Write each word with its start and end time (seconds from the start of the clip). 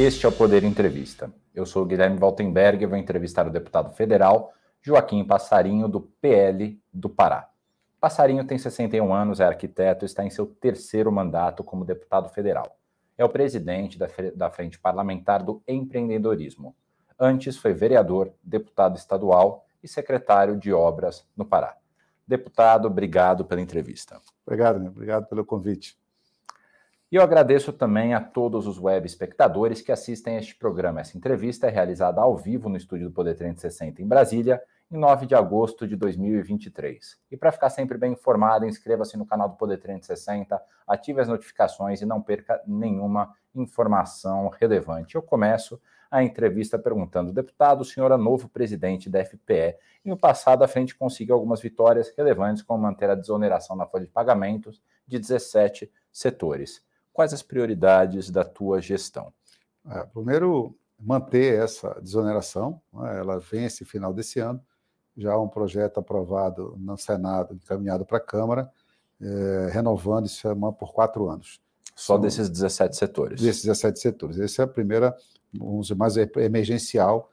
Este 0.00 0.26
é 0.26 0.28
o 0.28 0.32
Poder 0.32 0.62
Entrevista. 0.62 1.28
Eu 1.52 1.66
sou 1.66 1.82
o 1.82 1.84
Guilherme 1.84 2.20
Waltenberg 2.20 2.84
e 2.84 2.86
vou 2.86 2.96
entrevistar 2.96 3.48
o 3.48 3.50
deputado 3.50 3.92
federal 3.96 4.52
Joaquim 4.80 5.24
Passarinho, 5.24 5.88
do 5.88 6.00
PL 6.00 6.80
do 6.94 7.08
Pará. 7.08 7.50
Passarinho 8.00 8.44
tem 8.44 8.56
61 8.56 9.12
anos, 9.12 9.40
é 9.40 9.44
arquiteto 9.44 10.04
e 10.04 10.06
está 10.06 10.24
em 10.24 10.30
seu 10.30 10.46
terceiro 10.46 11.10
mandato 11.10 11.64
como 11.64 11.84
deputado 11.84 12.28
federal. 12.28 12.78
É 13.18 13.24
o 13.24 13.28
presidente 13.28 13.98
da 14.36 14.48
Frente 14.48 14.78
Parlamentar 14.78 15.42
do 15.42 15.60
Empreendedorismo. 15.66 16.76
Antes 17.18 17.56
foi 17.56 17.72
vereador, 17.72 18.32
deputado 18.40 18.96
estadual 18.96 19.66
e 19.82 19.88
secretário 19.88 20.56
de 20.56 20.72
Obras 20.72 21.26
no 21.36 21.44
Pará. 21.44 21.76
Deputado, 22.24 22.86
obrigado 22.86 23.44
pela 23.44 23.60
entrevista. 23.60 24.20
Obrigado, 24.46 24.76
obrigado 24.76 25.26
pelo 25.26 25.44
convite. 25.44 25.98
E 27.10 27.16
eu 27.16 27.22
agradeço 27.22 27.72
também 27.72 28.12
a 28.12 28.20
todos 28.20 28.66
os 28.66 28.78
web 28.78 29.06
espectadores 29.06 29.80
que 29.80 29.90
assistem 29.90 30.36
este 30.36 30.54
programa. 30.54 31.00
Essa 31.00 31.16
entrevista 31.16 31.66
é 31.66 31.70
realizada 31.70 32.20
ao 32.20 32.36
vivo 32.36 32.68
no 32.68 32.76
estúdio 32.76 33.08
do 33.08 33.14
Poder 33.14 33.34
360 33.34 34.02
em 34.02 34.06
Brasília, 34.06 34.62
em 34.90 34.98
9 34.98 35.24
de 35.24 35.34
agosto 35.34 35.88
de 35.88 35.96
2023. 35.96 37.18
E 37.30 37.36
para 37.36 37.50
ficar 37.50 37.70
sempre 37.70 37.96
bem 37.96 38.12
informado, 38.12 38.66
inscreva-se 38.66 39.16
no 39.16 39.24
canal 39.24 39.48
do 39.48 39.56
Poder 39.56 39.78
360, 39.78 40.60
ative 40.86 41.22
as 41.22 41.28
notificações 41.28 42.02
e 42.02 42.04
não 42.04 42.20
perca 42.20 42.60
nenhuma 42.66 43.34
informação 43.54 44.50
relevante. 44.50 45.14
Eu 45.14 45.22
começo 45.22 45.80
a 46.10 46.22
entrevista 46.22 46.78
perguntando: 46.78 47.32
deputado, 47.32 47.80
o 47.80 47.86
senhor 47.86 48.12
é 48.12 48.18
novo 48.18 48.50
presidente 48.50 49.08
da 49.08 49.24
FPE 49.24 49.76
e 50.04 50.10
no 50.10 50.16
passado 50.18 50.62
a 50.62 50.68
frente 50.68 50.94
conseguiu 50.94 51.36
algumas 51.36 51.62
vitórias 51.62 52.12
relevantes, 52.14 52.62
como 52.62 52.82
manter 52.82 53.08
a 53.08 53.14
desoneração 53.14 53.74
na 53.74 53.86
folha 53.86 54.04
de 54.04 54.10
pagamentos 54.10 54.82
de 55.06 55.18
17 55.18 55.90
setores. 56.12 56.86
Quais 57.18 57.32
as 57.32 57.42
prioridades 57.42 58.30
da 58.30 58.44
tua 58.44 58.80
gestão? 58.80 59.32
É, 59.90 60.04
primeiro, 60.04 60.78
manter 60.96 61.60
essa 61.60 61.98
desoneração. 62.00 62.80
Né? 62.92 63.18
Ela 63.18 63.42
esse 63.54 63.84
final 63.84 64.14
desse 64.14 64.38
ano. 64.38 64.64
Já 65.16 65.32
há 65.32 65.42
um 65.42 65.48
projeto 65.48 65.98
aprovado 65.98 66.76
no 66.78 66.96
Senado, 66.96 67.54
encaminhado 67.54 68.06
para 68.06 68.18
a 68.18 68.20
Câmara, 68.20 68.70
é, 69.20 69.68
renovando 69.72 70.26
isso 70.26 70.48
por 70.78 70.92
quatro 70.92 71.28
anos. 71.28 71.60
Só 71.96 72.14
São, 72.14 72.20
desses 72.20 72.48
17 72.48 72.94
setores? 72.96 73.40
Desses 73.40 73.64
17 73.64 73.98
setores. 73.98 74.38
Essa 74.38 74.62
é 74.62 74.64
a 74.64 74.68
primeira, 74.68 75.12
vamos 75.52 75.88
dizer, 75.88 75.96
mais 75.96 76.16
emergencial, 76.16 77.32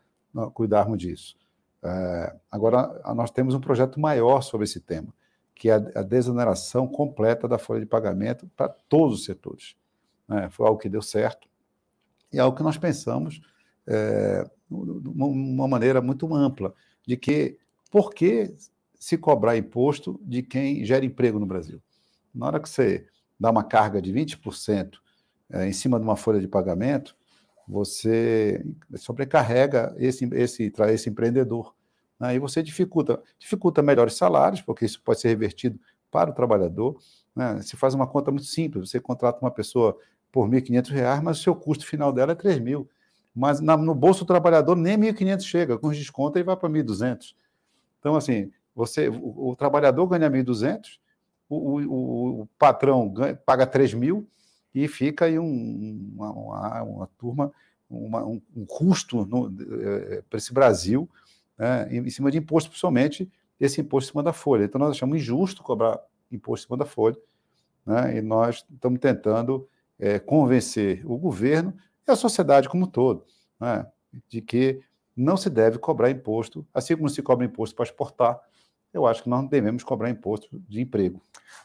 cuidarmos 0.56 0.98
disso. 0.98 1.36
É, 1.84 2.36
agora, 2.50 3.04
nós 3.14 3.30
temos 3.30 3.54
um 3.54 3.62
projeto 3.62 4.00
maior 4.00 4.42
sobre 4.42 4.64
esse 4.64 4.80
tema, 4.80 5.14
que 5.56 5.70
é 5.70 5.74
a 5.74 6.04
desoneração 6.04 6.86
completa 6.86 7.48
da 7.48 7.58
folha 7.58 7.80
de 7.80 7.86
pagamento 7.86 8.48
para 8.56 8.70
todos 8.70 9.20
os 9.20 9.26
setores. 9.26 9.76
É, 10.30 10.50
foi 10.50 10.68
algo 10.68 10.80
que 10.80 10.90
deu 10.90 11.02
certo 11.02 11.48
e 12.32 12.38
é 12.38 12.42
algo 12.42 12.58
que 12.58 12.64
nós 12.64 12.78
pensamos 12.78 13.42
é, 13.88 14.44
de 14.70 15.10
uma 15.10 15.68
maneira 15.68 16.02
muito 16.02 16.34
ampla, 16.34 16.74
de 17.08 17.16
que 17.16 17.58
por 17.92 18.14
que 18.14 18.54
se 19.00 19.18
cobrar 19.18 19.56
imposto 19.56 20.20
de 20.24 20.42
quem 20.42 20.84
gera 20.84 21.06
emprego 21.06 21.40
no 21.40 21.46
Brasil? 21.46 21.82
Na 22.34 22.48
hora 22.48 22.60
que 22.60 22.68
você 22.68 23.08
dá 23.40 23.52
uma 23.52 23.64
carga 23.64 24.02
de 24.02 24.12
20% 24.12 24.96
é, 25.52 25.68
em 25.68 25.74
cima 25.74 26.00
de 26.00 26.04
uma 26.04 26.16
folha 26.16 26.40
de 26.40 26.48
pagamento, 26.48 27.16
você 27.68 28.66
sobrecarrega 28.96 29.96
esse, 29.98 30.26
esse, 30.34 30.74
esse 30.90 31.10
empreendedor. 31.10 31.75
Né? 32.20 32.36
E 32.36 32.40
você 32.40 32.64
dificulta, 32.64 33.22
dificulta 33.38 33.82
melhores 33.82 34.16
salários, 34.16 34.62
porque 34.62 34.86
isso 34.86 35.02
pode 35.02 35.20
ser 35.20 35.30
revertido 35.30 35.80
para 36.12 36.30
o 36.30 36.34
trabalhador. 36.34 36.98
Né? 37.36 37.62
Se 37.62 37.76
faz 37.76 37.94
uma 37.94 38.08
conta 38.08 38.32
muito 38.32 38.48
simples, 38.48 38.90
você 38.90 39.00
contrata 39.00 39.40
uma 39.42 39.52
pessoa 39.52 39.98
por 40.32 40.50
R$ 40.50 40.62
1.500, 40.62 41.22
mas 41.22 41.40
o 41.40 41.44
seu 41.44 41.56
custo 41.56 41.86
final 41.86 42.12
dela 42.12 42.32
é 42.32 42.36
R$ 42.36 42.60
3.000. 42.60 42.88
Mas 43.36 43.60
na, 43.60 43.76
no 43.76 43.94
bolso 43.94 44.24
do 44.24 44.28
trabalhador 44.28 44.76
nem 44.76 44.96
R$ 44.98 45.14
1.500 45.14 45.42
chega, 45.42 45.78
com 45.78 45.88
os 45.88 45.98
descontos 45.98 46.38
ele 46.38 46.46
vai 46.46 46.56
para 46.56 46.70
R$ 46.70 46.84
1.200. 46.84 47.34
Então, 48.00 48.16
assim, 48.16 48.52
você, 48.74 49.10
o, 49.10 49.50
o 49.50 49.56
trabalhador 49.56 50.08
ganha 50.08 50.30
R$ 50.30 50.44
1.200, 50.44 51.00
o, 51.50 51.56
o, 51.56 52.42
o, 52.42 52.50
patrão 52.58 53.08
ganha, 53.10 53.36
paga 53.36 53.70
R$ 53.72 53.96
mil 53.96 54.28
e 54.74 54.88
fica 54.88 55.26
aí 55.26 55.38
um, 55.38 56.12
uma, 56.16 56.32
uma, 56.32 56.84
uma, 56.84 57.10
turma, 57.18 57.52
uma, 57.90 58.26
um, 58.26 58.42
um, 58.56 58.66
custo 58.66 59.28
é, 59.82 60.24
para 60.30 60.38
esse 60.38 60.54
Brasil 60.54 61.10
né, 61.58 61.88
em 61.92 62.10
cima 62.10 62.32
de 62.32 62.38
imposto, 62.38 62.70
principalmente 62.70 63.32
esse 63.60 63.82
imposto 63.82 64.10
em 64.10 64.12
cima 64.12 64.24
da 64.24 64.34
folha. 64.34 64.66
Então, 64.66 64.80
nós 64.80 64.92
achamos 64.92 65.18
injusto 65.18 65.64
cobrar 65.64 66.00
imposto 66.32 66.66
em 66.66 66.68
cima 66.68 66.78
da 66.78 66.86
folha, 66.86 67.18
né, 67.86 68.18
e 68.18 68.22
nós 68.22 68.66
estamos 68.72 69.00
tentando 69.00 69.68
é, 70.00 70.20
convencer 70.20 71.02
o 71.06 71.18
governo 71.18 71.74
e 72.08 72.12
a 72.12 72.16
sociedade 72.16 72.68
como 72.68 72.86
um 72.86 72.90
todo 72.90 73.26
né, 73.60 73.86
de 74.28 74.42
que 74.42 74.82
não 75.16 75.38
se 75.38 75.50
deve 75.50 75.78
cobrar 75.78 76.10
imposto, 76.10 76.66
assim 76.74 76.96
como 76.96 77.10
se 77.10 77.22
cobra 77.22 77.46
imposto 77.46 77.76
para 77.76 77.86
exportar, 77.86 78.40
eu 78.94 79.06
acho 79.06 79.24
que 79.24 79.30
nós 79.30 79.42
não 79.42 79.48
devemos 79.48 79.84
cobrar 79.84 80.10
imposto 80.10 80.48
de 80.70 80.82
emprego. 80.82 81.22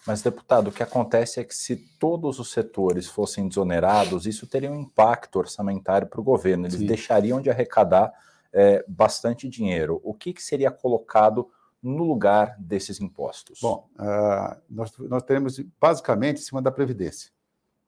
Mas, 0.07 0.23
deputado, 0.23 0.69
o 0.69 0.73
que 0.73 0.83
acontece 0.83 1.41
é 1.41 1.45
que 1.45 1.55
se 1.55 1.77
todos 1.99 2.39
os 2.39 2.51
setores 2.51 3.07
fossem 3.07 3.47
desonerados, 3.47 4.27
isso 4.27 4.47
teria 4.47 4.71
um 4.71 4.81
impacto 4.81 5.39
orçamentário 5.39 6.09
para 6.09 6.21
o 6.21 6.25
governo. 6.25 6.67
Eles 6.67 6.79
Sim. 6.79 6.87
deixariam 6.87 7.41
de 7.41 7.51
arrecadar 7.51 8.13
é, 8.53 8.85
bastante 8.87 9.49
dinheiro. 9.49 10.01
O 10.03 10.15
que, 10.15 10.33
que, 10.33 10.43
seria 10.43 10.71
colocado 10.71 11.49
no 11.83 12.05
lugar 12.05 12.57
desses 12.59 13.01
impostos? 13.01 13.61
Bom, 13.61 13.89
uh, 13.97 14.61
nós, 14.69 14.93
nós 14.99 15.23
teremos 15.23 15.61
basicamente 15.81 16.39
em 16.39 16.45
cima 16.45 16.61
da 16.61 16.71
Previdência, 16.71 17.31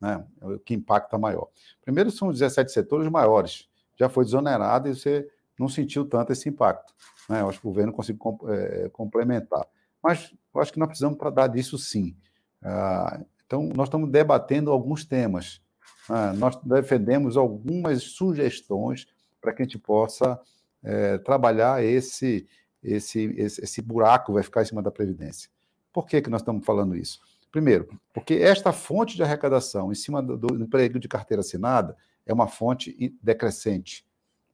né, 0.01 0.25
o 0.41 0.59
que 0.59 0.75
impacta 0.75 1.19
maior. 1.19 1.49
Primeiro, 1.85 2.11
são 2.11 2.29
os 2.29 2.39
17 2.39 2.71
setores 2.73 3.09
maiores, 3.09 3.69
já 3.97 4.09
foi 4.09 4.25
desonerado 4.25 4.89
e 4.89 4.95
você 4.95 5.29
não 5.59 5.69
sentiu 5.69 6.05
tanto 6.05 6.33
esse 6.33 6.49
impacto. 6.49 6.95
Né? 7.29 7.41
Eu 7.41 7.49
acho 7.49 7.61
que 7.61 7.67
o 7.67 7.71
governo 7.71 7.93
conseguiu 7.93 8.39
é, 8.49 8.89
complementar. 8.91 9.67
Mas 10.03 10.35
eu 10.55 10.61
acho 10.61 10.73
que 10.73 10.79
nós 10.79 10.89
precisamos 10.89 11.17
para 11.17 11.31
dar 11.31 11.47
disso 11.47 11.79
sim. 11.79 12.17
Uh, 12.63 13.25
então, 13.47 13.69
nós 13.75 13.87
estamos 13.87 14.11
debatendo 14.11 14.71
alguns 14.71 15.05
temas. 15.05 15.61
Uh, 16.09 16.37
nós 16.37 16.57
defendemos 16.65 17.37
algumas 17.37 18.03
sugestões 18.03 19.07
para 19.43 19.53
que 19.53 19.61
a 19.61 19.65
gente 19.65 19.79
possa 19.79 20.41
é, 20.83 21.19
trabalhar 21.19 21.85
esse, 21.85 22.47
esse, 22.83 23.25
esse, 23.37 23.63
esse 23.63 23.83
buraco 23.83 24.33
vai 24.33 24.43
ficar 24.43 24.63
em 24.63 24.67
cima 24.67 24.81
da 24.81 24.91
Previdência. 24.91 25.51
Por 25.93 26.07
que, 26.07 26.23
que 26.23 26.31
nós 26.31 26.41
estamos 26.41 26.65
falando 26.65 26.97
isso? 26.97 27.21
Primeiro, 27.51 28.01
porque 28.15 28.35
esta 28.35 28.73
fonte 28.73 29.15
de 29.15 29.23
arrecadação 29.23 29.93
em 29.93 29.95
cima 29.95 30.23
do, 30.23 30.39
do 30.39 30.63
emprego 30.63 30.99
de 30.99 31.09
carteira 31.09 31.43
assinada 31.43 31.95
é 32.25 32.33
uma 32.33 32.47
fonte 32.47 33.15
decrescente. 33.23 34.07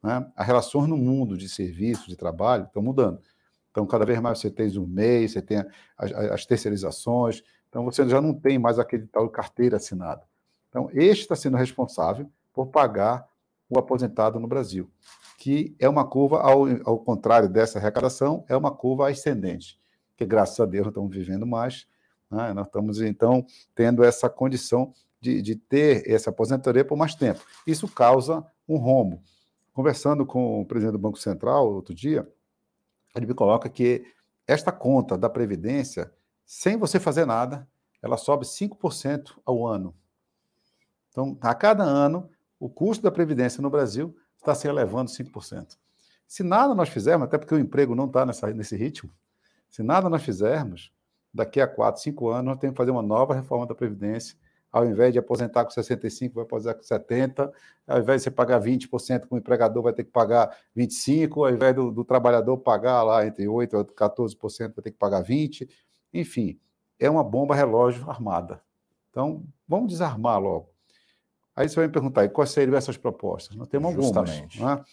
Né? 0.02 0.26
As 0.34 0.46
relações 0.46 0.88
no 0.88 0.96
mundo 0.96 1.36
de 1.36 1.48
serviço, 1.48 2.08
de 2.08 2.16
trabalho, 2.16 2.64
estão 2.64 2.82
mudando. 2.82 3.20
Então, 3.70 3.86
cada 3.86 4.04
vez 4.04 4.18
mais 4.20 4.40
você 4.40 4.50
tem 4.50 4.76
o 4.76 4.86
MEI, 4.86 5.28
você 5.28 5.40
tem 5.40 5.58
as, 5.96 6.12
as 6.12 6.46
terceirizações, 6.46 7.44
então 7.68 7.84
você 7.84 8.08
já 8.08 8.20
não 8.20 8.34
tem 8.34 8.58
mais 8.58 8.78
aquele 8.78 9.06
tal 9.06 9.28
carteira 9.28 9.76
assinada. 9.76 10.24
Então, 10.68 10.90
este 10.92 11.22
está 11.22 11.36
sendo 11.36 11.56
responsável 11.56 12.28
por 12.52 12.66
pagar 12.66 13.24
o 13.68 13.78
aposentado 13.78 14.40
no 14.40 14.46
Brasil, 14.46 14.90
que 15.38 15.74
é 15.78 15.88
uma 15.88 16.04
curva, 16.04 16.40
ao, 16.40 16.64
ao 16.84 16.98
contrário 16.98 17.48
dessa 17.48 17.78
arrecadação, 17.78 18.44
é 18.48 18.56
uma 18.56 18.70
curva 18.70 19.08
ascendente, 19.08 19.78
que 20.16 20.24
graças 20.24 20.58
a 20.58 20.66
Deus 20.66 20.88
estamos 20.88 21.14
vivendo 21.14 21.46
mais, 21.46 21.86
né? 22.30 22.52
nós 22.52 22.66
estamos 22.66 23.00
então 23.00 23.44
tendo 23.74 24.02
essa 24.02 24.28
condição 24.28 24.92
de, 25.20 25.42
de 25.42 25.56
ter 25.56 26.08
essa 26.10 26.30
aposentadoria 26.30 26.84
por 26.84 26.96
mais 26.96 27.14
tempo. 27.14 27.40
Isso 27.66 27.88
causa 27.88 28.44
um 28.68 28.76
rombo. 28.76 29.22
Conversando 29.72 30.26
com 30.26 30.60
o 30.60 30.66
presidente 30.66 30.92
do 30.92 30.98
Banco 30.98 31.18
Central 31.18 31.72
outro 31.72 31.94
dia, 31.94 32.28
ele 33.14 33.26
me 33.26 33.34
coloca 33.34 33.68
que 33.68 34.04
esta 34.46 34.72
conta 34.72 35.16
da 35.16 35.28
Previdência, 35.28 36.12
sem 36.44 36.76
você 36.76 36.98
fazer 36.98 37.26
nada, 37.26 37.68
ela 38.02 38.16
sobe 38.16 38.44
5% 38.44 39.38
ao 39.44 39.66
ano. 39.66 39.94
Então, 41.10 41.36
a 41.40 41.54
cada 41.54 41.82
ano, 41.82 42.30
o 42.58 42.68
custo 42.68 43.02
da 43.02 43.10
Previdência 43.10 43.62
no 43.62 43.70
Brasil 43.70 44.16
está 44.36 44.54
se 44.54 44.68
elevando 44.68 45.10
5%. 45.10 45.76
Se 46.26 46.42
nada 46.42 46.74
nós 46.74 46.88
fizermos, 46.88 47.26
até 47.26 47.38
porque 47.38 47.54
o 47.54 47.58
emprego 47.58 47.94
não 47.94 48.06
está 48.06 48.26
nesse 48.26 48.76
ritmo, 48.76 49.10
se 49.70 49.82
nada 49.82 50.08
nós 50.08 50.22
fizermos, 50.22 50.92
daqui 51.32 51.60
a 51.60 51.66
4, 51.66 52.02
5 52.02 52.28
anos, 52.28 52.44
nós 52.44 52.58
temos 52.58 52.74
que 52.74 52.78
fazer 52.78 52.90
uma 52.90 53.02
nova 53.02 53.34
reforma 53.34 53.66
da 53.66 53.74
Previdência. 53.74 54.36
Ao 54.70 54.84
invés 54.84 55.12
de 55.12 55.18
aposentar 55.18 55.64
com 55.64 55.70
65, 55.70 56.34
vai 56.34 56.44
aposentar 56.44 56.74
com 56.74 56.82
70. 56.82 57.50
Ao 57.86 57.98
invés 57.98 58.20
de 58.20 58.24
você 58.24 58.30
pagar 58.30 58.60
20% 58.60 59.26
com 59.26 59.36
o 59.36 59.38
empregador, 59.38 59.82
vai 59.82 59.92
ter 59.92 60.04
que 60.04 60.10
pagar 60.10 60.54
25%. 60.76 61.36
Ao 61.36 61.50
invés 61.50 61.74
do, 61.74 61.90
do 61.90 62.04
trabalhador 62.04 62.58
pagar 62.58 63.02
lá 63.02 63.26
entre 63.26 63.46
8% 63.46 63.90
e 63.90 63.94
14%, 63.94 64.74
vai 64.74 64.82
ter 64.82 64.90
que 64.90 64.98
pagar 64.98 65.24
20%. 65.24 65.68
Enfim, 66.12 66.58
é 66.98 67.08
uma 67.08 67.24
bomba 67.24 67.54
relógio 67.54 68.08
armada. 68.10 68.60
Então, 69.10 69.42
vamos 69.66 69.88
desarmar 69.88 70.38
logo. 70.38 70.70
Aí 71.58 71.68
você 71.68 71.74
vai 71.74 71.88
me 71.88 71.92
perguntar, 71.92 72.24
e 72.24 72.28
quais 72.28 72.50
seriam 72.50 72.76
essas 72.76 72.96
propostas? 72.96 73.56
Nós 73.56 73.66
temos 73.66 73.92
algumas. 73.92 74.30
Né? 74.30 74.84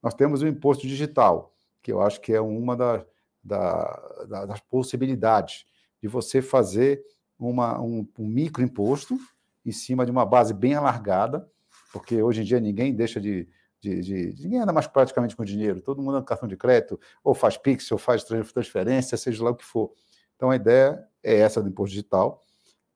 Nós 0.00 0.14
temos 0.14 0.40
o 0.40 0.46
imposto 0.46 0.86
digital, 0.86 1.52
que 1.82 1.90
eu 1.90 2.00
acho 2.00 2.20
que 2.20 2.32
é 2.32 2.40
uma 2.40 2.76
da, 2.76 3.04
da, 3.42 4.46
das 4.46 4.60
possibilidades 4.60 5.64
de 6.00 6.06
você 6.06 6.40
fazer 6.40 7.02
uma, 7.36 7.80
um, 7.80 8.06
um 8.16 8.24
microimposto 8.24 9.18
em 9.66 9.72
cima 9.72 10.04
de 10.04 10.12
uma 10.12 10.24
base 10.24 10.54
bem 10.54 10.74
alargada, 10.74 11.44
porque 11.92 12.22
hoje 12.22 12.42
em 12.42 12.44
dia 12.44 12.60
ninguém 12.60 12.94
deixa 12.94 13.20
de, 13.20 13.48
de, 13.80 14.00
de, 14.00 14.42
ninguém 14.44 14.60
anda 14.60 14.72
mais 14.72 14.86
praticamente 14.86 15.34
com 15.34 15.44
dinheiro, 15.44 15.80
todo 15.80 16.00
mundo 16.00 16.12
anda 16.12 16.20
com 16.20 16.26
cartão 16.26 16.48
de 16.48 16.56
crédito, 16.56 17.00
ou 17.24 17.34
faz 17.34 17.56
Pix, 17.56 17.90
ou 17.90 17.98
faz 17.98 18.22
transferência, 18.22 19.18
seja 19.18 19.42
lá 19.42 19.50
o 19.50 19.56
que 19.56 19.64
for. 19.64 19.90
Então 20.36 20.50
a 20.50 20.54
ideia 20.54 21.04
é 21.20 21.34
essa 21.38 21.60
do 21.60 21.68
imposto 21.68 21.90
digital. 21.90 22.40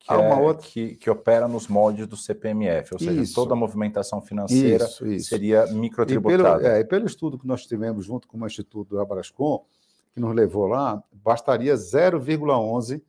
Que, 0.07 0.13
é, 0.13 0.35
outra... 0.37 0.69
que, 0.69 0.95
que 0.97 1.11
opera 1.11 1.49
nos 1.49 1.67
moldes 1.67 2.07
do 2.07 2.17
CPMF, 2.17 2.95
ou 2.95 2.99
seja, 3.01 3.21
isso. 3.21 3.35
toda 3.35 3.55
a 3.55 3.57
movimentação 3.57 4.23
financeira 4.23 4.85
isso, 4.85 5.07
isso. 5.07 5.29
seria 5.29 5.67
microtributada. 5.67 6.61
E 6.61 6.63
pelo, 6.63 6.75
é, 6.75 6.81
e 6.81 6.85
pelo 6.85 7.07
estudo 7.07 7.39
que 7.39 7.47
nós 7.47 7.67
tivemos 7.67 8.07
junto 8.07 8.29
com 8.29 8.39
o 8.39 8.47
Instituto 8.47 8.91
do 8.91 9.01
Abrascom, 9.01 9.65
que 10.15 10.21
nos 10.21 10.35
levou 10.35 10.67
lá, 10.67 11.03
bastaria 11.13 11.75
0,11. 11.75 13.03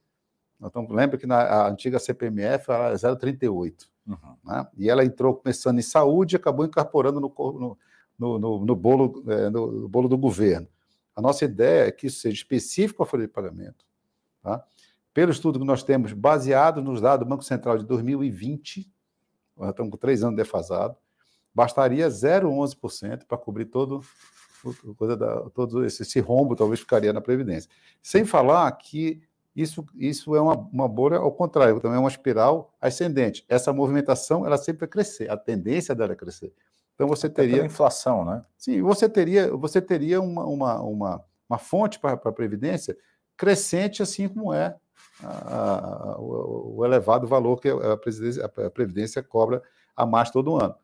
Então, 0.60 0.88
lembra 0.90 1.20
que 1.20 1.28
na 1.28 1.38
a 1.38 1.70
antiga 1.70 2.00
CPMF 2.00 2.72
era 2.72 2.94
0,38. 2.96 3.88
Uhum. 4.08 4.16
Né? 4.44 4.68
E 4.78 4.90
ela 4.90 5.06
entrou 5.06 5.36
começando 5.36 5.78
em 5.78 5.84
saúde 5.84 6.36
e 6.36 6.38
acabou 6.38 6.66
incorporando 6.66 7.20
no, 7.20 7.78
no, 8.18 8.40
no, 8.40 8.66
no 8.66 8.76
bolo, 8.76 9.24
é, 9.28 9.50
no, 9.50 9.88
bolo 9.88 10.10
do 10.10 10.18
governo. 10.18 10.68
A 11.16 11.22
nossa 11.22 11.46
ideia 11.46 11.88
é 11.88 11.92
que 11.92 12.08
isso 12.08 12.20
seja 12.20 12.36
específico 12.36 13.04
à 13.04 13.06
folha 13.06 13.28
de 13.28 13.32
pagamento. 13.32 13.86
Tá? 14.42 14.64
Pelo 15.18 15.32
estudo 15.32 15.60
que 15.60 15.66
nós 15.66 15.82
temos, 15.82 16.14
baseado 16.14 16.80
nos 16.80 17.02
dados 17.02 17.26
do 17.26 17.28
Banco 17.28 17.44
Central 17.44 17.80
de 17.80 17.86
2020, 17.88 18.88
nós 19.58 19.72
estamos 19.72 19.90
com 19.90 19.98
três 19.98 20.24
anos 20.24 20.36
defasado, 20.36 20.96
bastaria 21.52 22.08
0,11% 22.08 23.26
para 23.28 23.36
cobrir 23.36 23.66
todo, 23.66 24.06
coisa 24.96 25.18
da, 25.18 25.42
todo 25.50 25.84
esse, 25.84 26.04
esse 26.04 26.20
rombo, 26.20 26.56
talvez 26.56 26.82
ficaria 26.82 27.12
na 27.12 27.20
Previdência. 27.20 27.68
Sem 28.00 28.26
falar 28.26 28.72
que 28.74 29.20
isso, 29.56 29.84
isso 29.96 30.36
é 30.36 30.40
uma, 30.40 30.56
uma 30.56 30.88
bolha 30.88 31.18
ao 31.18 31.32
contrário, 31.32 31.80
também 31.80 31.98
é 31.98 32.00
uma 32.00 32.10
espiral 32.10 32.72
ascendente. 32.80 33.44
Essa 33.50 33.74
movimentação, 33.74 34.46
ela 34.46 34.56
sempre 34.56 34.82
vai 34.82 34.88
crescer, 34.88 35.32
a 35.32 35.36
tendência 35.36 35.96
dela 35.96 36.14
é 36.14 36.16
crescer. 36.16 36.54
Então 36.94 37.08
você 37.08 37.28
teria. 37.28 37.66
inflação, 37.66 38.24
né? 38.24 38.46
Sim, 38.56 38.84
você 38.84 39.10
teria, 39.10 39.50
você 39.58 39.82
teria 39.82 40.22
uma, 40.22 40.46
uma, 40.46 40.80
uma, 40.80 41.26
uma 41.50 41.58
fonte 41.58 41.98
para 41.98 42.14
a 42.14 42.32
Previdência 42.32 42.96
crescente, 43.36 44.04
assim 44.04 44.28
como 44.30 44.54
é 44.54 44.76
a, 45.24 46.14
a, 46.14 46.20
o, 46.20 46.78
o, 46.78 46.86
elevado 46.86 47.28
valor 47.28 47.60
que 47.60 47.70
a, 47.70 47.94
a 47.94 48.70
Previdência 48.70 49.24
cobra 49.24 49.62
a 49.96 50.06
mais 50.06 50.30
todo 50.30 50.56
ano. 50.56 50.76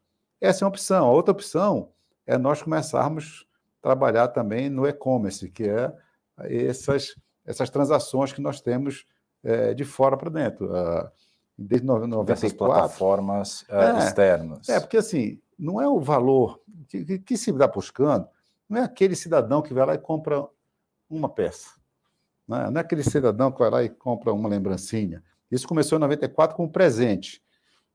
Essa 0.42 0.64
é 0.64 0.66
uma 0.66 0.70
opção. 0.70 1.06
A 1.06 1.12
outra 1.12 1.32
opção 1.32 1.90
é 2.26 2.38
nós 2.38 2.62
começarmos 2.62 3.48
a 3.80 3.90
trabalhar 3.90 4.30
também 4.30 4.70
no 4.70 4.88
e-commerce, 4.88 5.50
que 5.50 5.68
é 5.68 5.94
essas 6.38 7.16
essas 7.46 7.70
transações 7.70 8.32
que 8.32 8.42
nós 8.42 8.62
temos 8.62 9.06
é, 9.44 9.74
de 9.74 9.84
fora 9.84 10.18
para 10.18 10.30
dentro. 10.30 10.70
Desde 11.58 11.86
94. 11.86 12.34
Essas 12.34 12.54
plataformas 12.54 13.62
uh, 13.64 13.76
é, 13.76 14.00
externas. 14.00 14.70
É, 14.70 14.80
porque 14.80 14.98
assim, 14.98 15.40
não 15.58 15.80
é 15.80 15.88
o 15.88 16.00
valor 16.00 16.60
que, 16.88 17.06
que, 17.06 17.20
que, 17.20 17.38
se 17.38 17.52
está 17.52 17.68
buscando, 17.68 18.28
não 18.68 18.80
é 18.80 18.84
aquele 18.84 19.16
cidadão 19.16 19.62
que 19.62 19.74
vai 19.74 19.86
lá 19.86 19.94
e 19.94 20.00
compra 20.00 20.48
uma 21.10 21.30
peça. 21.30 21.72
Não 22.48 22.57
é, 22.57 22.72
não 22.72 22.78
é 22.80 22.81
aquele 22.81 23.04
cidadão 23.04 23.51
que 23.51 23.60
vai 23.60 23.69
lá 23.69 23.84
e 23.84 23.90
compra 23.90 24.34
uma 24.34 24.50
lembrancinha. 24.50 25.24
Isso 25.50 25.68
começou 25.68 25.98
em 25.98 26.01
94 26.01 26.56
com 26.56 26.66
um 26.66 26.69
presente. 26.69 27.42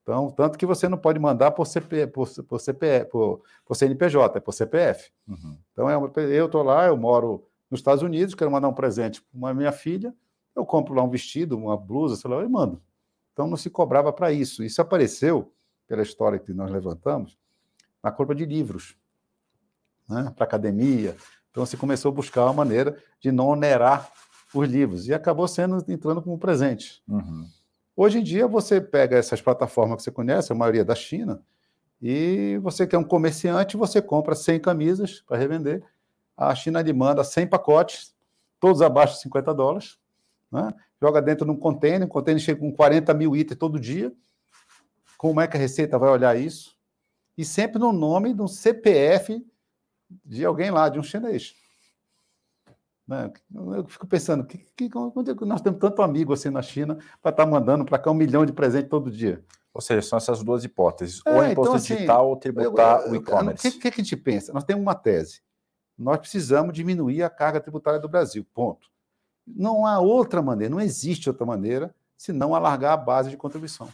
Então, 0.03 0.31
tanto 0.31 0.57
que 0.57 0.65
você 0.65 0.89
não 0.89 0.97
pode 0.97 1.19
mandar 1.19 1.51
por, 1.51 1.67
CP, 1.67 2.07
por, 2.07 2.29
por, 2.45 2.59
CP, 2.59 3.05
por, 3.11 3.43
por 3.65 3.75
CNPJ, 3.75 4.39
é 4.39 4.41
por 4.41 4.53
CPF. 4.53 5.11
Uhum. 5.27 5.59
Então, 5.73 5.91
é, 5.91 5.95
eu 6.39 6.47
estou 6.47 6.63
lá, 6.63 6.87
eu 6.87 6.97
moro 6.97 7.47
nos 7.71 7.81
Estados 7.81 8.03
Unidos, 8.03 8.35
quero 8.35 8.51
mandar 8.51 8.69
um 8.69 8.75
presente 8.75 9.21
para 9.21 9.37
uma 9.37 9.53
minha 9.53 9.73
filha, 9.73 10.15
eu 10.57 10.65
compro 10.65 10.95
lá 10.95 11.03
um 11.03 11.11
vestido, 11.11 11.57
uma 11.57 11.77
blusa, 11.77 12.17
sei 12.17 12.31
lá, 12.31 12.43
e 12.43 12.49
mando. 12.49 12.83
Então 13.33 13.47
não 13.47 13.57
se 13.57 13.71
cobrava 13.71 14.13
para 14.13 14.33
isso. 14.33 14.65
Isso 14.65 14.83
apareceu, 14.83 15.53
pela 15.87 16.03
história 16.03 16.39
que 16.39 16.53
nós 16.53 16.71
levantamos, 16.71 17.39
na 18.03 18.11
compra 18.11 18.35
de 18.35 18.45
livros, 18.45 18.97
né, 20.09 20.33
para 20.35 20.45
academia. 20.45 21.17
Então 21.51 21.65
se 21.65 21.77
começou 21.77 22.11
a 22.11 22.15
buscar 22.15 22.45
uma 22.47 22.53
maneira 22.53 23.01
de 23.21 23.31
não 23.31 23.47
onerar 23.47 24.11
os 24.55 24.69
livros 24.69 25.09
e 25.09 25.15
acabou 25.15 25.47
sendo 25.47 25.85
entrando 25.89 26.23
como 26.23 26.39
presente. 26.39 27.03
Uhum. 27.09 27.47
Hoje 27.97 28.19
em 28.19 28.23
dia 28.23 28.47
você 28.47 28.81
pega 28.81 29.17
essas 29.17 29.41
plataformas 29.41 29.99
que 29.99 30.03
você 30.05 30.11
conhece, 30.11 30.53
a 30.53 30.57
maioria 30.57 30.85
da 30.85 30.95
China, 30.95 31.43
e 32.01 32.59
você 32.63 32.87
que 32.87 32.95
é 32.95 32.99
um 32.99 33.05
comerciante, 33.05 33.77
você 33.77 34.01
compra 34.01 34.35
100 34.35 34.61
camisas 34.61 35.21
para 35.21 35.37
revender 35.37 35.83
a 36.39 36.55
China 36.55 36.81
lhe 36.81 36.93
manda 36.93 37.25
100 37.25 37.49
pacotes, 37.49 38.15
todos 38.61 38.81
abaixo 38.81 39.15
de 39.15 39.23
50 39.23 39.53
dólares, 39.53 39.99
né? 40.53 40.73
joga 41.03 41.21
dentro 41.21 41.45
de 41.45 41.51
um 41.51 41.57
container, 41.57 42.07
o 42.07 42.09
container 42.09 42.41
chega 42.41 42.61
com 42.61 42.73
40 42.73 43.13
mil 43.13 43.35
itens 43.35 43.59
todo 43.59 43.79
dia. 43.79 44.13
Como 45.17 45.41
é 45.41 45.49
que 45.49 45.57
a 45.57 45.61
Receita 45.61 45.99
vai 45.99 46.11
olhar 46.11 46.39
isso? 46.39 46.79
E 47.37 47.45
sempre 47.45 47.81
no 47.81 47.93
nome 47.93 48.33
de 48.33 48.41
um 48.41 48.47
CPF 48.47 49.45
de 50.25 50.45
alguém 50.45 50.71
lá, 50.71 50.89
de 50.89 51.01
um 51.01 51.03
chinês. 51.03 51.55
Né? 53.09 53.33
Eu 53.75 53.87
fico 53.89 54.07
pensando, 54.07 54.45
que, 54.45 54.59
que, 54.77 54.85
é 54.85 55.47
nós 55.47 55.63
temos 55.63 55.81
tanto 55.81 56.03
amigo 56.03 56.33
assim 56.33 56.51
na 56.51 56.63
China 56.63 56.97
para 57.23 57.31
estar 57.31 57.45
tá 57.45 57.47
mandando 57.47 57.85
para 57.85 57.99
cá 57.99 58.11
um 58.11 58.15
milhão 58.15 58.45
de 58.45 58.53
presentes 58.53 58.91
todo 58.91 59.11
dia? 59.11 59.43
Ou 59.73 59.81
seja, 59.81 60.03
são 60.03 60.17
essas 60.19 60.43
duas 60.43 60.65
hipóteses, 60.65 61.23
é, 61.25 61.31
ou 61.31 61.37
imposto 61.39 61.61
então, 61.61 61.75
assim, 61.75 61.95
digital 61.95 62.29
ou 62.29 62.37
tributar 62.37 63.01
eu, 63.01 63.07
eu, 63.07 63.13
o 63.13 63.17
e-commerce. 63.17 63.69
O 63.69 63.73
que, 63.73 63.79
que, 63.79 63.89
a 63.89 64.05
gente 64.05 64.17
pensa? 64.17 64.53
Nós 64.53 64.65
temos 64.65 64.83
uma 64.83 64.95
tese 64.95 65.41
nós 65.99 66.19
precisamos 66.19 66.73
diminuir 66.73 67.25
a 67.25 67.29
carga 67.29 67.61
tributária 67.61 67.99
do 67.99 68.09
Brasil. 68.09 68.47
Ponto. 68.55 68.89
Não 69.45 69.85
há 69.85 69.99
outra 69.99 70.41
maneira, 70.41 70.73
não 70.73 70.81
existe 70.81 71.29
outra 71.29 71.45
maneira 71.45 71.93
senão 72.17 72.55
alargar 72.55 72.93
a 72.93 72.97
base 72.97 73.31
de 73.31 73.37
contribuição. 73.37 73.89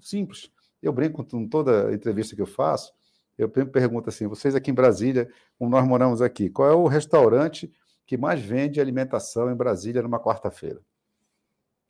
Simples. 0.00 0.50
Eu 0.82 0.92
brinco 0.92 1.24
com 1.24 1.48
toda 1.48 1.92
entrevista 1.92 2.36
que 2.36 2.42
eu 2.42 2.46
faço, 2.46 2.92
eu 3.36 3.48
pergunto 3.48 4.08
assim: 4.08 4.26
vocês 4.26 4.54
aqui 4.54 4.70
em 4.70 4.74
Brasília, 4.74 5.28
como 5.58 5.70
nós 5.70 5.86
moramos 5.86 6.22
aqui, 6.22 6.48
qual 6.48 6.70
é 6.70 6.74
o 6.74 6.86
restaurante 6.86 7.70
que 8.06 8.16
mais 8.16 8.40
vende 8.40 8.80
alimentação 8.80 9.50
em 9.50 9.54
Brasília 9.54 10.02
numa 10.02 10.20
quarta-feira? 10.20 10.80